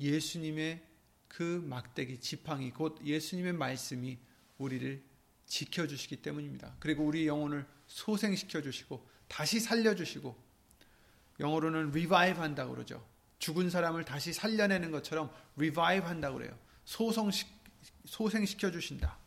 예수님의 0.00 0.84
그 1.28 1.62
막대기 1.66 2.20
지팡이 2.20 2.70
곧 2.70 3.00
예수님의 3.04 3.54
말씀이 3.54 4.18
우리를 4.58 5.02
지켜 5.46 5.86
주시기 5.86 6.22
때문입니다. 6.22 6.76
그리고 6.78 7.04
우리 7.04 7.26
영혼을 7.26 7.66
소생시켜 7.86 8.62
주시고 8.62 9.06
다시 9.28 9.60
살려 9.60 9.94
주시고 9.94 10.36
영어로는 11.40 11.90
revive 11.90 12.40
한다고 12.40 12.74
그러죠. 12.74 13.04
죽은 13.38 13.70
사람을 13.70 14.04
다시 14.04 14.32
살려내는 14.32 14.90
것처럼 14.90 15.30
revive 15.56 16.06
한다고 16.06 16.38
그래요. 16.38 16.56
소성시, 16.84 17.46
소생시켜 18.04 18.70
주신다. 18.70 19.18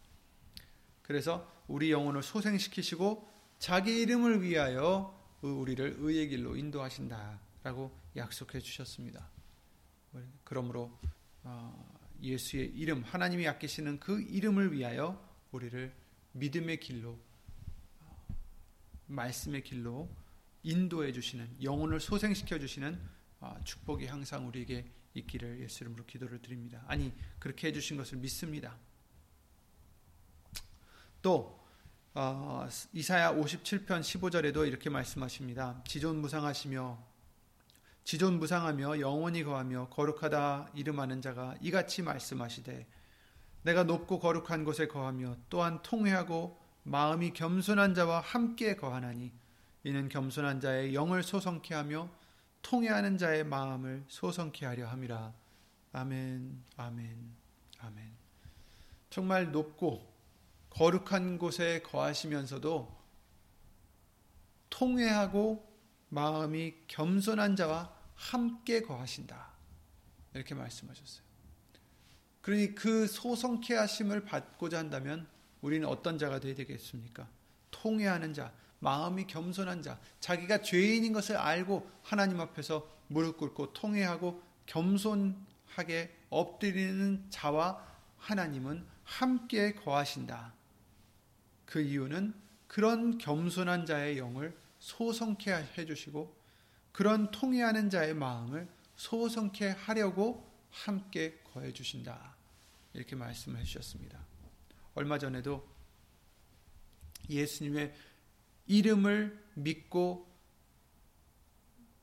그래서 1.02 1.52
우리 1.67 1.91
영혼을 1.91 2.24
소생시키시고 2.24 3.30
자기 3.60 4.02
이름을 4.02 4.41
위하여 4.43 5.16
우리를 5.41 5.97
의의 6.00 6.30
길로 6.30 6.56
인도하신다라고 6.56 7.91
약속해 8.15 8.60
주셨습니다. 8.60 9.30
그러므로 10.43 10.97
어, 11.43 12.00
예수의 12.21 12.71
이름, 12.76 13.04
하나님이 13.04 13.47
아끼시는 13.47 14.00
그 14.00 14.21
이름을 14.21 14.73
위하여 14.73 15.23
우리를 15.52 15.93
믿음의 16.34 16.80
길로, 16.80 17.19
어, 18.02 18.26
말씀의 19.08 19.63
길로 19.63 20.10
인도해 20.63 21.12
주시는, 21.12 21.63
영혼을 21.63 22.00
소생시켜 22.00 22.60
주시는 22.60 23.00
어, 23.39 23.60
축복이 23.63 24.08
항상 24.08 24.47
우리에게 24.47 24.89
있기를 25.13 25.62
예수 25.62 25.84
이름으로 25.84 26.06
기도를 26.06 26.41
드립니다. 26.41 26.84
아니, 26.88 27.13
그렇게 27.39 27.67
해주신 27.67 27.97
것을 27.97 28.17
믿습니다. 28.17 28.78
또, 31.21 31.57
어, 32.19 32.67
이사야 32.93 33.36
57편 33.36 34.01
15절에도 34.01 34.67
이렇게 34.67 34.89
말씀하십니다. 34.89 35.84
지존 35.86 36.19
무상하시며 36.19 36.97
지존 38.03 38.39
무상하며 38.39 39.01
영원히 39.01 39.43
거하며 39.43 39.89
거룩하다 39.89 40.71
이름하는 40.73 41.21
자가 41.21 41.53
이같이 41.62 42.01
말씀하시되 42.01 42.88
내가 43.62 43.84
높고 43.84 44.17
거룩한 44.17 44.63
곳에 44.63 44.88
거하며 44.88 45.36
또한 45.51 45.80
통회하고 45.84 46.60
마음이 46.82 47.34
겸손한 47.34 47.93
자와 47.93 48.21
함께 48.21 48.75
거하나니 48.75 49.32
이는 49.84 50.10
겸손한 50.10 50.60
자의 50.60 50.95
영을 50.95 51.21
소성케 51.21 51.75
하며 51.75 52.10
통회하는 52.63 53.19
자의 53.19 53.43
마음을 53.43 54.03
소성케 54.08 54.65
하려 54.65 54.88
함이라. 54.88 55.34
아멘, 55.93 56.63
아멘, 56.77 57.36
아멘. 57.77 58.12
정말 59.12 59.51
높고 59.51 60.16
거룩한 60.78 61.40
곳에 61.40 61.82
거하시면서도 61.82 62.96
통회하고 64.70 65.68
마음이 66.10 66.76
겸손한 66.88 67.56
자와 67.56 67.92
함께 68.13 68.82
거하신다. 68.84 69.54
이렇게 70.36 70.54
말씀하셨어요. 70.54 71.26
그러니 72.41 72.76
그 72.76 73.08
소성케 73.08 73.74
하심을 73.74 74.24
받고자 74.24 74.78
한다면 74.78 75.28
우리는 75.62 75.88
어떤 75.88 76.20
자가 76.20 76.39
되어야 76.39 76.54
되겠습니까? 76.54 77.28
통회하는 77.72 78.36
자, 78.36 78.54
마음이 78.78 79.26
겸손한 79.26 79.82
자, 79.82 79.99
자기가 80.20 80.62
죄인인 80.62 81.12
것을 81.12 81.38
알고 81.38 81.89
하나님 82.04 82.39
앞에서 82.39 82.88
무릎 83.08 83.38
꿇고 83.38 83.74
통회하고 83.74 84.43
겸손하게 84.68 86.16
엎드리는 86.30 87.26
자와 87.32 87.84
하나님은 88.18 88.86
함께 89.04 89.74
거하신다. 89.74 90.54
그 91.68 91.82
이유는 91.82 92.34
그런 92.65 93.18
겸손한 93.20 93.86
자의 93.86 94.18
영을 94.18 94.57
소성케 94.80 95.51
해주시고 95.78 96.36
그런 96.91 97.30
통해하는 97.30 97.91
자의 97.91 98.15
마음을 98.15 98.68
소성케 98.95 99.70
하려고 99.70 100.51
함께 100.72 101.39
거해 101.43 101.72
주신다. 101.72 102.36
이렇게 102.93 103.15
말씀을 103.15 103.59
해주셨습니다. 103.59 104.26
얼마 104.95 105.20
전에도 105.20 105.68
예수님의 107.30 107.93
이름을 108.65 109.45
믿고 109.55 110.28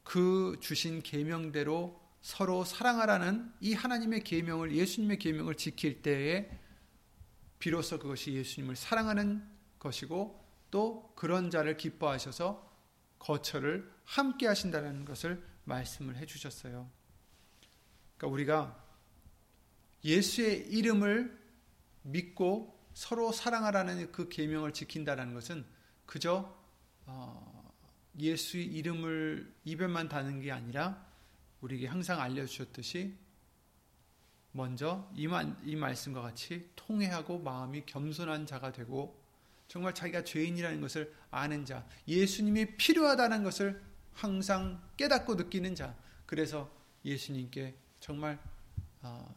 그 0.02 0.58
주신 0.60 1.02
계명대로 1.02 2.00
서로 2.20 2.64
사랑하라는 2.64 3.52
이 3.60 3.72
하나님의 3.72 4.22
계명을 4.24 4.76
예수님의 4.76 5.18
계명을 5.18 5.56
지킬 5.56 6.02
때에 6.02 6.50
비로소 7.58 7.98
그것이 7.98 8.32
예수님을 8.34 8.76
사랑하는 8.76 9.53
것이고 9.84 10.42
또 10.70 11.12
그런 11.14 11.50
자를 11.50 11.76
기뻐하셔서 11.76 12.72
거처를 13.18 13.92
함께 14.04 14.46
하신다는 14.46 15.04
것을 15.04 15.44
말씀을 15.64 16.16
해 16.16 16.26
주셨어요. 16.26 16.90
그러니까 18.16 18.34
우리가 18.34 18.84
예수의 20.02 20.68
이름을 20.68 21.40
믿고 22.02 22.74
서로 22.92 23.32
사랑하라는 23.32 24.10
그 24.12 24.28
계명을 24.28 24.72
지킨다는 24.72 25.32
것은 25.34 25.64
그저 26.06 26.54
어, 27.06 27.72
예수의 28.18 28.66
이름을 28.66 29.54
입에만 29.64 30.08
다는 30.08 30.40
게 30.40 30.52
아니라 30.52 31.06
우리에게 31.60 31.86
항상 31.86 32.20
알려주셨듯이 32.20 33.16
먼저 34.52 35.10
이, 35.14 35.26
말, 35.26 35.56
이 35.64 35.74
말씀과 35.74 36.22
같이 36.22 36.70
통회하고 36.76 37.40
마음이 37.40 37.86
겸손한 37.86 38.46
자가 38.46 38.72
되고 38.72 39.23
정말 39.68 39.94
자기가 39.94 40.24
죄인이라는 40.24 40.80
것을 40.80 41.14
아는 41.30 41.64
자, 41.64 41.86
예수님이 42.06 42.76
필요하다는 42.76 43.42
것을 43.44 43.82
항상 44.12 44.82
깨닫고 44.96 45.34
느끼는 45.34 45.74
자. 45.74 45.96
그래서 46.26 46.70
예수님께 47.04 47.76
정말 48.00 48.38
어, 49.02 49.34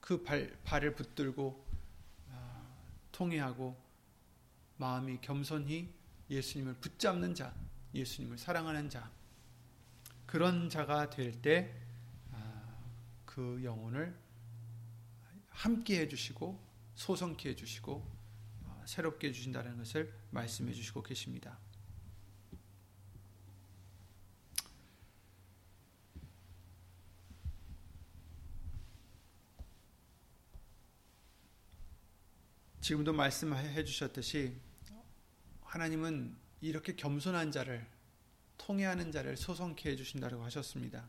그 0.00 0.22
발, 0.22 0.56
발을 0.64 0.94
붙들고 0.94 1.66
어, 2.28 2.76
통회하고 3.12 3.76
마음이 4.76 5.18
겸손히 5.20 5.92
예수님을 6.28 6.74
붙잡는 6.74 7.34
자, 7.34 7.54
예수님을 7.94 8.38
사랑하는 8.38 8.88
자, 8.88 9.10
그런 10.26 10.68
자가 10.68 11.10
될 11.10 11.32
때그 11.42 11.70
아, 12.32 13.64
영혼을 13.64 14.16
함께 15.48 16.00
해주시고 16.00 16.58
소성케 16.94 17.50
해주시고 17.50 18.06
아, 18.06 18.19
새롭게 18.90 19.28
해주신다는 19.28 19.76
것을 19.78 20.12
말씀해 20.32 20.72
주시고 20.72 21.04
계십니다. 21.04 21.56
지금도 32.80 33.12
말씀해 33.12 33.84
주셨듯이 33.84 34.60
하나님은 35.62 36.36
이렇게 36.60 36.96
겸손한 36.96 37.52
자를 37.52 37.86
통해하는 38.58 39.12
자를 39.12 39.36
소성케 39.36 39.90
해 39.90 39.96
주신다고 39.96 40.42
하셨습니다. 40.42 41.08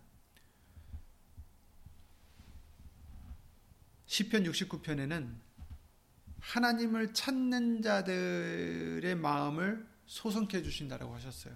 시편 4.06 4.44
69편에는 4.44 5.51
하나님을 6.42 7.14
찾는 7.14 7.82
자들의 7.82 9.16
마음을 9.16 9.88
소성케 10.06 10.58
해 10.58 10.64
주신다고 10.64 11.14
하셨어요. 11.16 11.56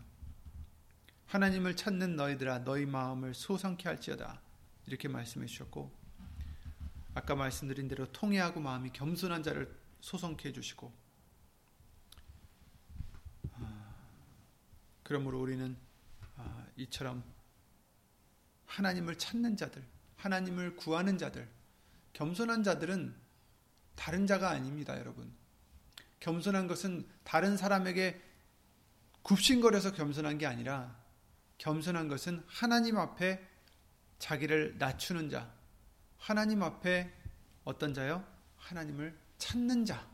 하나님을 1.25 1.75
찾는 1.75 2.15
너희들아 2.15 2.63
너희 2.63 2.85
마음을 2.85 3.33
소성케 3.33 3.89
할지어다 3.89 4.41
이렇게 4.85 5.07
말씀해 5.07 5.47
주셨고 5.47 5.91
아까 7.15 7.35
말씀드린 7.35 7.87
대로 7.87 8.05
통해하고 8.11 8.59
마음이 8.59 8.91
겸손한 8.91 9.43
자를 9.43 9.75
소성케 10.01 10.49
해 10.49 10.53
주시고 10.53 10.93
그러므로 15.03 15.39
우리는 15.39 15.77
아, 16.37 16.65
이처럼 16.77 17.23
하나님을 18.65 19.17
찾는 19.17 19.55
자들, 19.55 19.83
하나님을 20.17 20.75
구하는 20.75 21.17
자들, 21.17 21.47
겸손한 22.13 22.63
자들은 22.63 23.15
다른 23.95 24.27
자가 24.27 24.49
아닙니다, 24.49 24.97
여러분. 24.99 25.33
겸손한 26.19 26.67
것은 26.67 27.07
다른 27.23 27.57
사람에게 27.57 28.21
굽신거려서 29.21 29.93
겸손한 29.93 30.37
게 30.37 30.45
아니라 30.45 30.95
겸손한 31.57 32.07
것은 32.07 32.43
하나님 32.47 32.97
앞에 32.97 33.43
자기를 34.19 34.77
낮추는 34.77 35.29
자, 35.29 35.53
하나님 36.17 36.63
앞에 36.63 37.11
어떤 37.63 37.93
자요? 37.93 38.25
하나님을 38.57 39.17
찾는 39.37 39.85
자, 39.85 40.07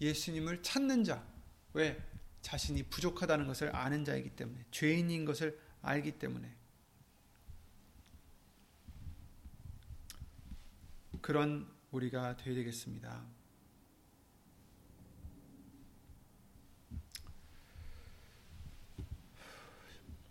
예수님을 0.00 0.62
찾는 0.62 1.04
자. 1.04 1.26
왜? 1.72 2.02
자신이 2.42 2.84
부족하다는 2.84 3.46
것을 3.46 3.74
아는 3.76 4.04
자이기 4.04 4.30
때문에 4.30 4.64
죄인인 4.70 5.26
것을 5.26 5.60
알기 5.82 6.18
때문에 6.18 6.56
그런 11.20 11.70
우리가 11.90 12.36
되어야 12.36 12.54
되겠습니다. 12.56 13.24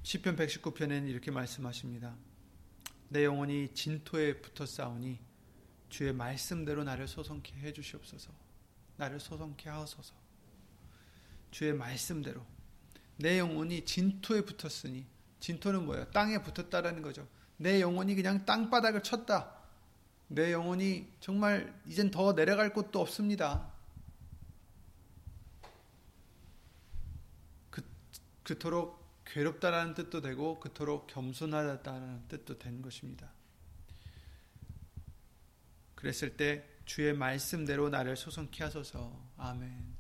시편 0.04 0.36
119편에는 0.38 1.08
이렇게 1.08 1.30
말씀하십니다. 1.30 2.16
내 3.10 3.26
영혼이 3.26 3.74
진토에 3.74 4.42
붙어 4.42 4.66
싸우니 4.66 5.20
주의 5.90 6.14
말씀대로 6.14 6.84
나를 6.84 7.08
소성케 7.08 7.56
해 7.58 7.74
주시옵소서. 7.74 8.32
나를 8.98 9.20
소성케 9.20 9.70
하옵소서. 9.70 10.16
주의 11.52 11.74
말씀대로 11.74 12.46
내 13.18 13.38
영혼이 13.38 13.86
진토에 13.86 14.46
붙었으니 14.46 15.06
진토는 15.40 15.86
뭐예요? 15.86 16.10
땅에 16.12 16.42
붙었다라는 16.42 17.02
거죠. 17.02 17.28
내 17.58 17.82
영혼이 17.82 18.16
그냥 18.16 18.46
땅바닥을 18.46 19.04
쳤다. 19.04 19.59
내 20.30 20.54
영혼이 20.54 21.12
정말 21.20 21.74
이젠 21.88 22.12
더 22.12 22.36
내려갈 22.36 22.72
곳도 22.72 23.02
없습니다. 23.02 23.72
그, 27.72 27.84
그토록 28.44 29.00
괴롭다라는 29.26 29.96
뜻도 29.96 30.22
되고 30.22 30.60
그토록 30.60 31.08
겸손하다라는 31.08 32.28
뜻도 32.28 32.60
된 32.60 32.82
것입니다. 32.82 33.32
그랬을 35.96 36.38
때 36.38 36.66
주의 36.86 37.12
말씀대로 37.14 37.90
나를 37.90 38.16
소성케 38.16 38.64
하소서. 38.64 39.20
아멘. 39.38 39.98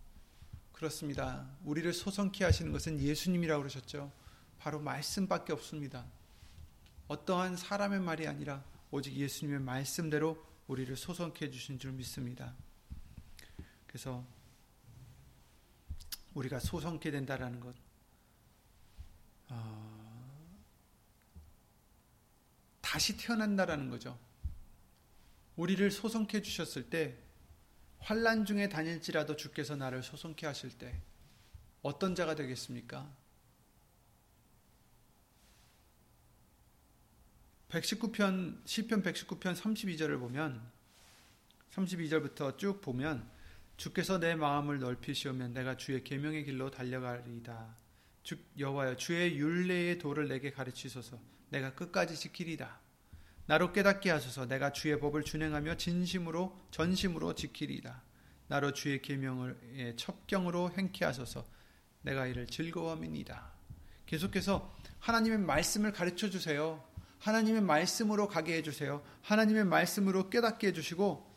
그렇습니다. 0.71 1.49
우리를 1.63 1.91
소성케 1.91 2.43
하시는 2.43 2.71
것은 2.71 2.99
예수님이라고 2.99 3.61
그러셨죠. 3.63 4.11
바로 4.59 4.79
말씀밖에 4.79 5.53
없습니다. 5.53 6.05
어떠한 7.07 7.57
사람의 7.57 7.99
말이 7.99 8.27
아니라 8.27 8.63
오직 8.91 9.15
예수님의 9.15 9.59
말씀대로 9.59 10.43
우리를 10.67 10.95
소성케 10.95 11.45
해 11.45 11.51
주신 11.51 11.79
줄 11.79 11.91
믿습니다. 11.91 12.55
그래서 13.87 14.25
우리가 16.33 16.59
소성케 16.59 17.11
된다라는 17.11 17.59
것, 17.59 17.75
어, 19.49 20.59
다시 22.81 23.17
태어난다라는 23.17 23.89
거죠. 23.89 24.17
우리를 25.55 25.91
소성케 25.91 26.41
주셨을 26.41 26.89
때 26.89 27.17
환란 27.99 28.45
중에 28.45 28.69
다닐지라도 28.69 29.35
주께서 29.35 29.75
나를 29.75 30.01
소송케 30.03 30.45
하실 30.45 30.77
때 30.77 31.01
어떤 31.81 32.15
자가 32.15 32.35
되겠습니까? 32.35 33.11
119편 37.69 38.65
시편 38.65 39.03
119편 39.03 39.55
32절을 39.55 40.19
보면 40.19 40.61
32절부터 41.71 42.57
쭉 42.57 42.81
보면 42.81 43.29
주께서 43.77 44.19
내 44.19 44.35
마음을 44.35 44.79
넓히시오면 44.79 45.53
내가 45.53 45.77
주의 45.77 46.03
계명의 46.03 46.45
길로 46.45 46.71
달려가리이다. 46.71 47.77
주 48.23 48.37
여호와여 48.57 48.97
주의 48.97 49.37
율례의 49.37 49.99
도를 49.99 50.27
내게 50.27 50.51
가르치소서 50.51 51.19
내가 51.49 51.73
끝까지 51.73 52.15
지키리다. 52.15 52.79
나로 53.45 53.71
깨닫게 53.71 54.09
하소서 54.09 54.47
내가 54.47 54.71
주의 54.71 54.99
법을 54.99 55.23
준행하며 55.23 55.77
진심으로 55.77 56.59
전심으로 56.71 57.35
지키리이다. 57.35 58.03
나로 58.47 58.73
주의 58.73 59.01
계명을 59.01 59.57
예, 59.75 59.95
첩경으로 59.95 60.71
행케 60.71 61.05
하소서 61.05 61.45
내가 62.01 62.25
이를 62.25 62.47
즐거워함이니다. 62.47 63.53
계속해서 64.07 64.75
하나님의 64.99 65.37
말씀을 65.39 65.91
가르쳐 65.91 66.29
주세요. 66.29 66.83
하나님의 67.19 67.61
말씀으로 67.61 68.27
가게 68.27 68.55
해 68.55 68.61
주세요. 68.61 69.03
하나님의 69.23 69.65
말씀으로 69.65 70.29
깨닫게 70.29 70.67
해 70.67 70.73
주시고 70.73 71.27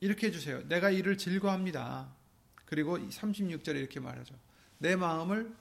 이렇게 0.00 0.28
해 0.28 0.30
주세요. 0.30 0.66
내가 0.68 0.90
이를 0.90 1.18
즐거합니다. 1.18 2.08
그리고 2.64 2.98
36절에 2.98 3.76
이렇게 3.76 3.98
말하죠. 3.98 4.34
내 4.78 4.94
마음을 4.94 5.54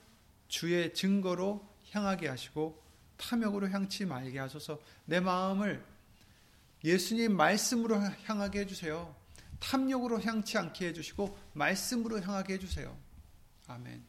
주의 0.48 0.94
증거로 0.94 1.68
향하게 1.92 2.28
하시고 2.28 2.84
탐욕으로 3.18 3.70
향치 3.70 4.06
말게 4.06 4.38
하소서 4.38 4.80
내 5.06 5.20
마음을 5.20 5.84
예수님 6.84 7.36
말씀으로 7.36 8.00
향하게 8.26 8.60
해주세요. 8.62 9.16
탐욕으로 9.60 10.22
향치 10.22 10.58
않게 10.58 10.88
해주시고 10.90 11.38
말씀으로 11.54 12.22
향하게 12.22 12.54
해주세요. 12.56 12.96
아멘. 13.68 14.04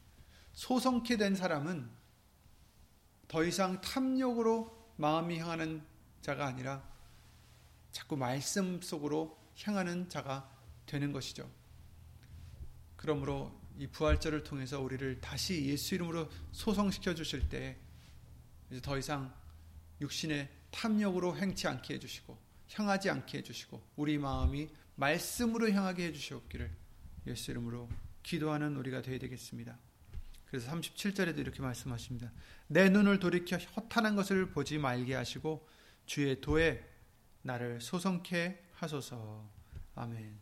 소성케 0.53 1.17
된 1.17 1.35
사람은 1.35 1.89
더 3.29 3.43
이상 3.45 3.79
탐욕으로 3.79 4.75
마음이 4.97 5.37
향하는 5.37 5.85
자가 6.19 6.47
아니라 6.47 6.83
자꾸 7.91 8.17
말씀 8.17 8.81
속으로 8.81 9.37
향하는 9.63 10.09
자가 10.09 10.51
되는 10.87 11.13
것이죠. 11.13 11.49
그러므로 12.95 13.57
이 13.77 13.85
부활절을 13.87 14.43
통해서 14.43 14.81
우리를 14.81 15.21
다시 15.21 15.63
예수 15.67 15.95
이름으로 15.95 16.27
소성시켜 16.51 17.13
주실 17.13 17.47
때 17.47 17.77
이제 18.71 18.81
더 18.81 18.97
이상 18.97 19.33
육신의 20.01 20.49
탐욕으로 20.71 21.37
행치 21.37 21.67
않게 21.67 21.93
해주시고 21.93 22.37
향하지 22.73 23.11
않게 23.11 23.37
해주시고 23.37 23.81
우리 23.95 24.17
마음이 24.17 24.69
말씀으로 24.95 25.71
향하게 25.71 26.07
해주시옵기를 26.07 26.71
예수 27.27 27.51
이름으로 27.51 27.89
기도하는 28.23 28.75
우리가 28.75 29.03
되어야 29.03 29.19
되겠습니다. 29.19 29.77
그래서 30.49 30.71
37절에도 30.71 31.37
이렇게 31.37 31.61
말씀하십니다. 31.61 32.31
내 32.67 32.89
눈을 32.89 33.19
돌이켜 33.19 33.57
허탄한 33.57 34.15
것을 34.15 34.49
보지 34.49 34.79
말게 34.79 35.13
하시고 35.13 35.67
주의 36.05 36.41
도에 36.41 36.83
나를 37.43 37.79
소성케 37.81 38.63
하소서. 38.73 39.47
아멘. 39.95 40.37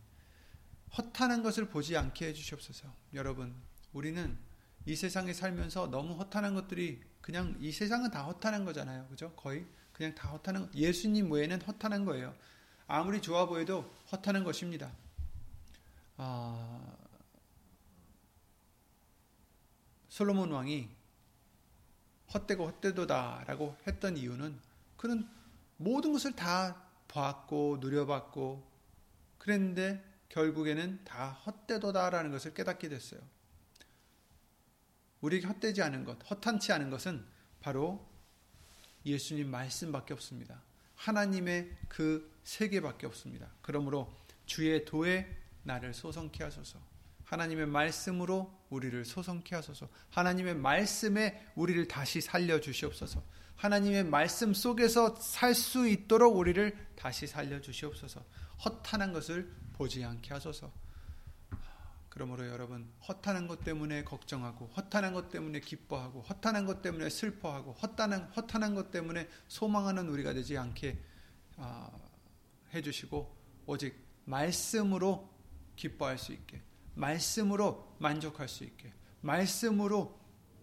허탄한 0.97 1.43
것을 1.43 1.69
보지 1.69 1.97
않게 1.97 2.27
해 2.27 2.33
주시옵소서. 2.33 2.93
여러분, 3.13 3.53
우리는 3.91 4.37
이 4.85 4.95
세상에 4.95 5.33
살면서 5.33 5.89
너무 5.89 6.15
허탄한 6.15 6.55
것들이 6.55 7.01
그냥 7.19 7.57
이 7.59 7.73
세상은 7.73 8.09
다 8.09 8.23
허탄한 8.23 8.63
거잖아요. 8.63 9.07
그죠? 9.09 9.33
거의 9.35 9.65
그냥 9.91 10.15
다 10.15 10.29
허탄한 10.29 10.71
예수님 10.73 11.29
외에는 11.31 11.61
허탄한 11.63 12.05
거예요. 12.05 12.33
아무리 12.87 13.21
좋아 13.21 13.45
보여도 13.45 13.93
허탄한 14.11 14.45
것입니다. 14.45 14.93
아, 16.15 16.95
솔로몬 20.17 20.51
왕이 20.51 20.89
헛되고 22.33 22.65
헛되도다라고 22.65 23.77
했던 23.85 24.17
이유는 24.17 24.59
그는 24.97 25.29
모든 25.77 26.11
것을 26.11 26.35
다 26.35 26.87
봤고 27.07 27.77
누려봤고 27.81 28.67
그랬는데 29.37 30.03
결국에는 30.29 31.05
다 31.05 31.33
헛되도다라는 31.45 32.31
것을 32.31 32.55
깨닫게 32.55 32.89
됐어요. 32.89 33.21
우리에게 35.21 35.45
헛되지 35.45 35.83
않은 35.83 36.03
것, 36.03 36.17
허탄치 36.31 36.71
않은 36.71 36.89
것은 36.89 37.23
바로 37.61 38.09
예수님 39.05 39.51
말씀밖에 39.51 40.15
없습니다. 40.15 40.63
하나님의 40.95 41.77
그 41.89 42.35
세계밖에 42.43 43.05
없습니다. 43.05 43.51
그러므로 43.61 44.11
주의 44.47 44.83
도에 44.83 45.27
나를 45.61 45.93
소성케 45.93 46.43
하소서. 46.43 46.79
하나님의 47.25 47.67
말씀으로 47.67 48.56
우리를 48.69 49.05
소성케 49.05 49.55
하소서. 49.55 49.87
하나님의 50.09 50.55
말씀에 50.55 51.47
우리를 51.55 51.87
다시 51.87 52.21
살려 52.21 52.59
주시옵소서. 52.59 53.23
하나님의 53.55 54.03
말씀 54.03 54.53
속에서 54.53 55.15
살 55.15 55.55
수 55.55 55.87
있도록 55.87 56.37
우리를 56.37 56.77
다시 56.95 57.27
살려 57.27 57.59
주시옵소서. 57.59 58.23
허탄한 58.65 59.13
것을 59.13 59.51
보지 59.73 60.03
않게 60.03 60.33
하소서. 60.33 60.71
그러므로 62.09 62.47
여러분 62.47 62.91
허탄한 63.07 63.47
것 63.47 63.63
때문에 63.63 64.03
걱정하고 64.03 64.71
허탄한 64.75 65.13
것 65.13 65.29
때문에 65.29 65.59
기뻐하고 65.59 66.21
허탄한 66.23 66.65
것 66.65 66.81
때문에 66.81 67.09
슬퍼하고 67.09 67.73
허탄한 67.73 68.31
허탄한 68.35 68.73
것 68.73 68.89
때문에 68.89 69.29
소망하는 69.47 70.09
우리가 70.09 70.33
되지 70.33 70.57
않게 70.57 70.99
아, 71.57 71.91
해주시고 72.73 73.35
오직 73.67 74.03
말씀으로 74.25 75.29
기뻐할 75.75 76.17
수 76.17 76.33
있게 76.33 76.59
말씀으로 76.97 77.95
만족할 77.99 78.47
수 78.47 78.63
있게 78.63 78.91
말씀으로 79.21 80.19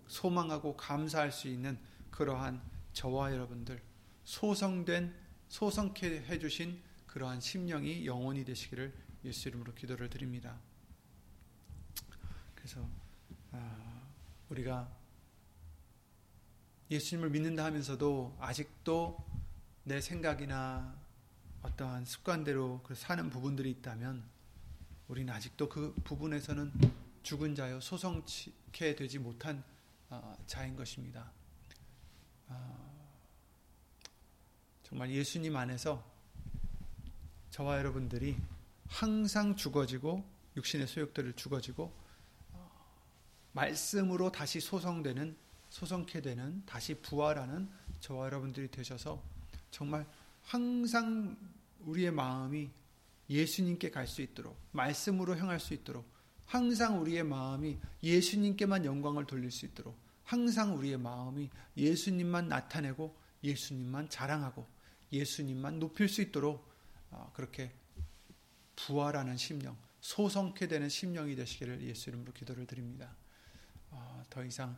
소망하고 0.06 0.76
감사할 0.76 1.32
수 1.32 1.48
있는 1.48 1.78
그러한 2.10 2.62
저와 2.92 3.32
여러분들 3.32 3.80
소성된 4.24 5.14
소성케 5.48 6.24
해주신 6.28 6.82
그러한 7.06 7.40
심령이 7.40 8.06
영원히 8.06 8.44
되시기를 8.44 8.92
예수 9.24 9.48
이름으로 9.48 9.74
기도를 9.74 10.10
드립니다. 10.10 10.58
그래서 12.54 12.86
아, 13.52 14.02
우리가 14.48 14.90
예수님을 16.90 17.30
믿는다 17.30 17.64
하면서도 17.64 18.36
아직도 18.40 19.24
내 19.84 20.00
생각이나 20.00 20.96
어떠한 21.62 22.04
습관대로 22.04 22.82
사는 22.94 23.30
부분들이 23.30 23.70
있다면 23.70 24.33
우리는 25.14 25.32
아직도 25.32 25.68
그 25.68 25.94
부분에서는 26.02 26.72
죽은 27.22 27.54
자여 27.54 27.78
소성케 27.78 28.96
되지 28.96 29.20
못한 29.20 29.62
아, 30.10 30.36
자인 30.48 30.74
것입니다. 30.74 31.30
아, 32.48 32.76
정말 34.82 35.12
예수님 35.12 35.54
안에서 35.54 36.04
저와 37.50 37.78
여러분들이 37.78 38.36
항상 38.88 39.54
죽어지고 39.54 40.24
육신의 40.56 40.88
소욕들을 40.88 41.34
죽어지고 41.34 41.92
말씀으로 43.52 44.32
다시 44.32 44.58
소성되는 44.58 45.36
소성케 45.70 46.22
되는 46.22 46.66
다시 46.66 46.92
부활하는 46.94 47.70
저와 48.00 48.26
여러분들이 48.26 48.68
되셔서 48.68 49.22
정말 49.70 50.04
항상 50.42 51.36
우리의 51.82 52.10
마음이 52.10 52.68
예수님께 53.28 53.90
갈 53.90 54.06
수 54.06 54.22
있도록 54.22 54.58
말씀으로 54.72 55.36
향할 55.36 55.60
수 55.60 55.74
있도록 55.74 56.06
항상 56.46 57.00
우리의 57.00 57.24
마음이 57.24 57.78
예수님께만 58.02 58.84
영광을 58.84 59.26
돌릴 59.26 59.50
수 59.50 59.66
있도록 59.66 59.98
항상 60.24 60.76
우리의 60.76 60.98
마음이 60.98 61.50
예수님만 61.76 62.48
나타내고 62.48 63.16
예수님만 63.42 64.08
자랑하고 64.08 64.66
예수님만 65.12 65.78
높일 65.78 66.08
수 66.08 66.22
있도록 66.22 66.68
아, 67.10 67.30
그렇게 67.32 67.72
부활하는 68.76 69.36
심령, 69.36 69.76
소성케 70.00 70.66
되는 70.66 70.88
심령이 70.88 71.36
되시기를 71.36 71.82
예수 71.82 72.10
이름으로 72.10 72.32
기도를 72.32 72.66
드립니다. 72.66 73.14
어, 73.90 74.22
더 74.28 74.44
이상 74.44 74.76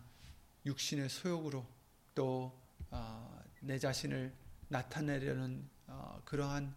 육신의 0.67 1.09
소욕으로 1.09 1.67
또내 2.15 2.51
어, 2.91 3.79
자신을 3.81 4.35
나타내려는 4.69 5.69
어, 5.87 6.21
그러한 6.25 6.75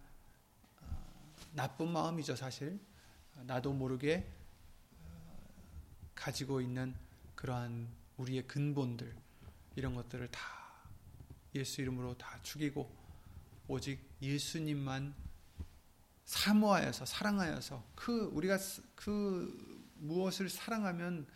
나쁜 1.52 1.92
마음이죠 1.92 2.36
사실. 2.36 2.80
나도 3.44 3.74
모르게 3.74 4.30
가지고 6.14 6.62
있는 6.62 6.96
그러한 7.36 7.88
우리의 8.18 8.48
근본들 8.48 9.16
이런 9.76 9.96
것들을 9.96 10.30
다 10.30 10.42
예수 11.56 11.82
이름으로 11.82 12.18
다 12.18 12.38
죽이고 12.44 12.94
오직 13.68 14.00
예수님만 14.22 15.16
사모하여서 16.26 17.06
사랑하여서 17.06 17.84
그 17.96 18.26
우리가 18.34 18.58
그 18.96 19.90
무엇을 19.96 20.50
사랑하면 20.50 21.28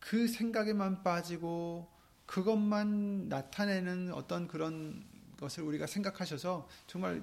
그 0.00 0.26
생각에만 0.26 1.02
빠지고 1.02 1.92
그것만 2.26 3.28
나타내는 3.28 4.12
어떤 4.12 4.48
그런 4.48 5.06
것을 5.38 5.62
우리가 5.62 5.86
생각하셔서 5.86 6.68
정말 6.86 7.22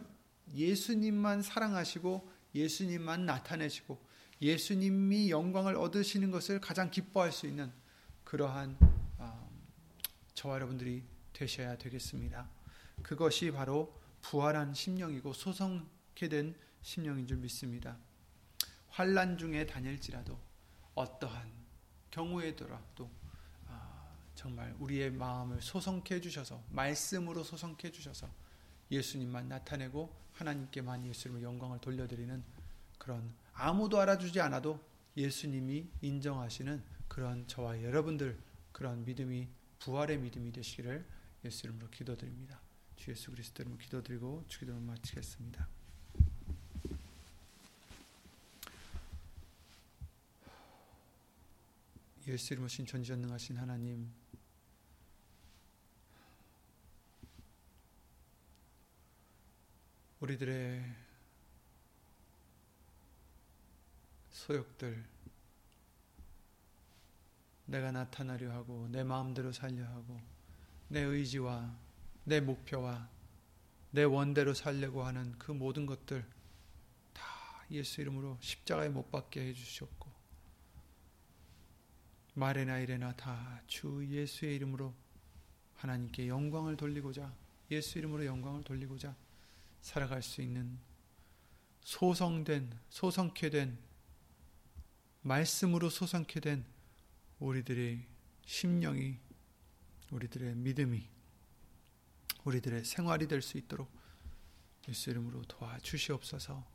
예수님만 0.53 1.41
사랑하시고 1.41 2.31
예수님만 2.55 3.25
나타내시고 3.25 3.99
예수님이 4.41 5.29
영광을 5.29 5.75
얻으시는 5.75 6.31
것을 6.31 6.59
가장 6.59 6.91
기뻐할 6.91 7.31
수 7.31 7.47
있는 7.47 7.71
그러한 8.23 8.77
어, 9.17 9.49
저와 10.33 10.55
여러분들이 10.55 11.03
되셔야 11.31 11.77
되겠습니다. 11.77 12.49
그것이 13.01 13.51
바로 13.51 13.99
부활한 14.21 14.73
심령이고 14.73 15.33
소성케 15.33 16.29
된 16.29 16.55
심령인 16.81 17.27
줄 17.27 17.37
믿습니다. 17.37 17.97
환란 18.89 19.37
중에 19.37 19.65
다닐지라도 19.65 20.37
어떠한 20.93 21.51
경우에더라도 22.11 23.09
아, 23.67 24.15
정말 24.35 24.75
우리의 24.79 25.11
마음을 25.11 25.61
소성케 25.61 26.15
해주셔서 26.15 26.63
말씀으로 26.69 27.43
소성케 27.43 27.87
해주셔서 27.87 28.29
예수님만 28.91 29.47
나타내고 29.47 30.22
하나님께만 30.33 31.05
예수님의 31.05 31.43
영광을 31.43 31.79
돌려드리는 31.79 32.43
그런 32.97 33.33
아무도 33.53 33.99
알아주지 33.99 34.41
않아도 34.41 34.79
예수님이 35.15 35.87
인정하시는 36.01 36.81
그런 37.07 37.47
저와 37.47 37.83
여러분들 37.83 38.37
그런 38.71 39.05
믿음이 39.05 39.47
부활의 39.79 40.17
믿음이 40.17 40.51
되시기를 40.51 41.05
예수 41.45 41.67
이름으로 41.67 41.89
기도드립니다. 41.89 42.59
주 42.95 43.11
예수 43.11 43.31
그리스도 43.31 43.63
이름으로 43.63 43.79
기도드리고 43.79 44.45
주기도를 44.47 44.81
마치겠습니다. 44.81 45.67
예수 52.27 52.53
이름으로 52.53 52.69
신 52.69 52.85
전지전능하신 52.85 53.57
하나님 53.57 54.09
우리들의 60.23 60.81
소욕들 64.29 65.03
내가 67.65 67.91
나타나려 67.91 68.49
하고 68.53 68.87
내 68.89 69.03
마음대로 69.03 69.51
살려 69.51 69.83
하고 69.83 70.21
내 70.87 71.01
의지와 71.01 71.75
내 72.23 72.39
목표와 72.39 73.09
내 73.91 74.03
원대로 74.03 74.53
살려고 74.53 75.03
하는 75.03 75.37
그 75.37 75.51
모든 75.51 75.85
것들 75.85 76.25
다 77.11 77.23
예수 77.71 77.99
이름으로 77.99 78.37
십자가에 78.39 78.87
못 78.87 79.11
박게 79.11 79.41
해 79.41 79.53
주셨고 79.53 80.09
말이나 82.35 82.79
이래나 82.79 83.13
다 83.17 83.61
주 83.67 84.07
예수의 84.07 84.55
이름으로 84.55 84.93
하나님께 85.75 86.29
영광을 86.29 86.77
돌리고자 86.77 87.33
예수 87.71 87.97
이름으로 87.97 88.25
영광을 88.25 88.63
돌리고자 88.63 89.13
살아갈 89.83 90.23
수 90.23 90.41
있는 90.41 90.79
소성된 91.81 92.79
소성케 92.89 93.49
된 93.49 93.77
말씀으로 95.21 95.89
소성케 95.89 96.39
된 96.39 96.65
우리들의 97.39 98.07
심령이 98.45 99.19
우리들의 100.09 100.55
믿음이 100.55 101.09
우리들의 102.45 102.85
생활이 102.85 103.27
될 103.27 103.41
수 103.41 103.57
있도록 103.57 103.91
예수 104.87 105.09
이름으로 105.11 105.43
도와주시옵소서. 105.43 106.65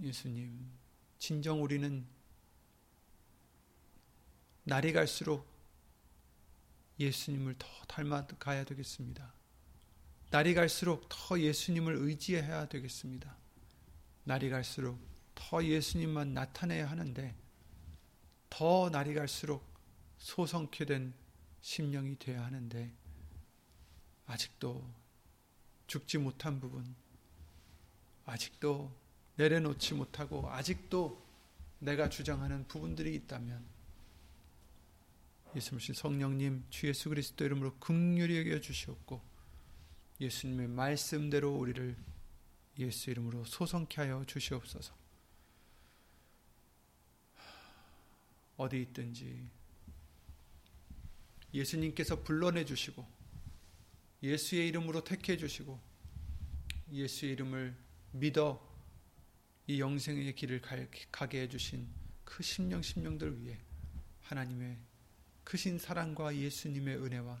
예수님, 0.00 0.70
진정 1.18 1.62
우리는 1.62 2.06
날이 4.64 4.92
갈수록 4.92 5.46
예수님을 6.98 7.56
더 7.58 7.66
닮아가야 7.86 8.64
되겠습니다. 8.64 9.37
날이 10.30 10.52
갈수록 10.52 11.08
더 11.08 11.40
예수님을 11.40 11.94
의지해야 11.96 12.68
되겠습니다. 12.68 13.34
날이 14.24 14.50
갈수록 14.50 14.98
더 15.34 15.64
예수님만 15.64 16.34
나타내야 16.34 16.90
하는데 16.90 17.34
더 18.50 18.90
날이 18.90 19.14
갈수록 19.14 19.64
소성케 20.18 20.84
된 20.84 21.14
심령이 21.62 22.18
되어야 22.18 22.44
하는데 22.44 22.92
아직도 24.26 24.84
죽지 25.86 26.18
못한 26.18 26.60
부분, 26.60 26.94
아직도 28.26 28.92
내려놓지 29.36 29.94
못하고 29.94 30.50
아직도 30.50 31.26
내가 31.78 32.10
주장하는 32.10 32.68
부분들이 32.68 33.14
있다면 33.14 33.64
예수님 35.56 35.94
성령님 35.94 36.66
주 36.68 36.88
예수 36.88 37.08
그리스도 37.08 37.46
이름으로 37.46 37.76
극률히 37.78 38.38
여겨 38.38 38.60
주시옵고 38.60 39.27
예수님의 40.20 40.68
말씀대로 40.68 41.54
우리를 41.54 41.96
예수 42.78 43.10
이름으로 43.10 43.44
소성케 43.44 44.00
하여 44.00 44.24
주시옵소서. 44.24 44.94
어디 48.56 48.82
있든지 48.82 49.48
예수님께서 51.54 52.22
불러내 52.22 52.64
주시고 52.64 53.06
예수의 54.22 54.68
이름으로 54.68 55.04
택해 55.04 55.36
주시고 55.36 55.80
예수의 56.90 57.32
이름을 57.32 57.76
믿어 58.12 58.66
이 59.68 59.80
영생의 59.80 60.34
길을 60.34 60.60
가게 61.12 61.42
해 61.42 61.48
주신 61.48 61.88
그 62.24 62.42
심령 62.42 62.82
심령들 62.82 63.40
위해 63.40 63.58
하나님의 64.22 64.76
크신 65.44 65.78
사랑과 65.78 66.34
예수님의 66.34 66.96
은혜와 66.96 67.40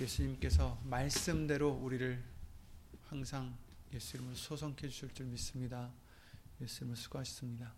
예수님께서 0.00 0.78
말씀대로 0.84 1.70
우리를 1.70 2.22
항상 3.08 3.56
예수 3.92 4.16
이름으로 4.16 4.36
소성해 4.36 4.76
주실 4.76 5.12
줄 5.12 5.26
믿습니다. 5.26 5.90
예수 6.60 6.78
이름으로 6.78 6.96
수고하셨습니다. 6.96 7.72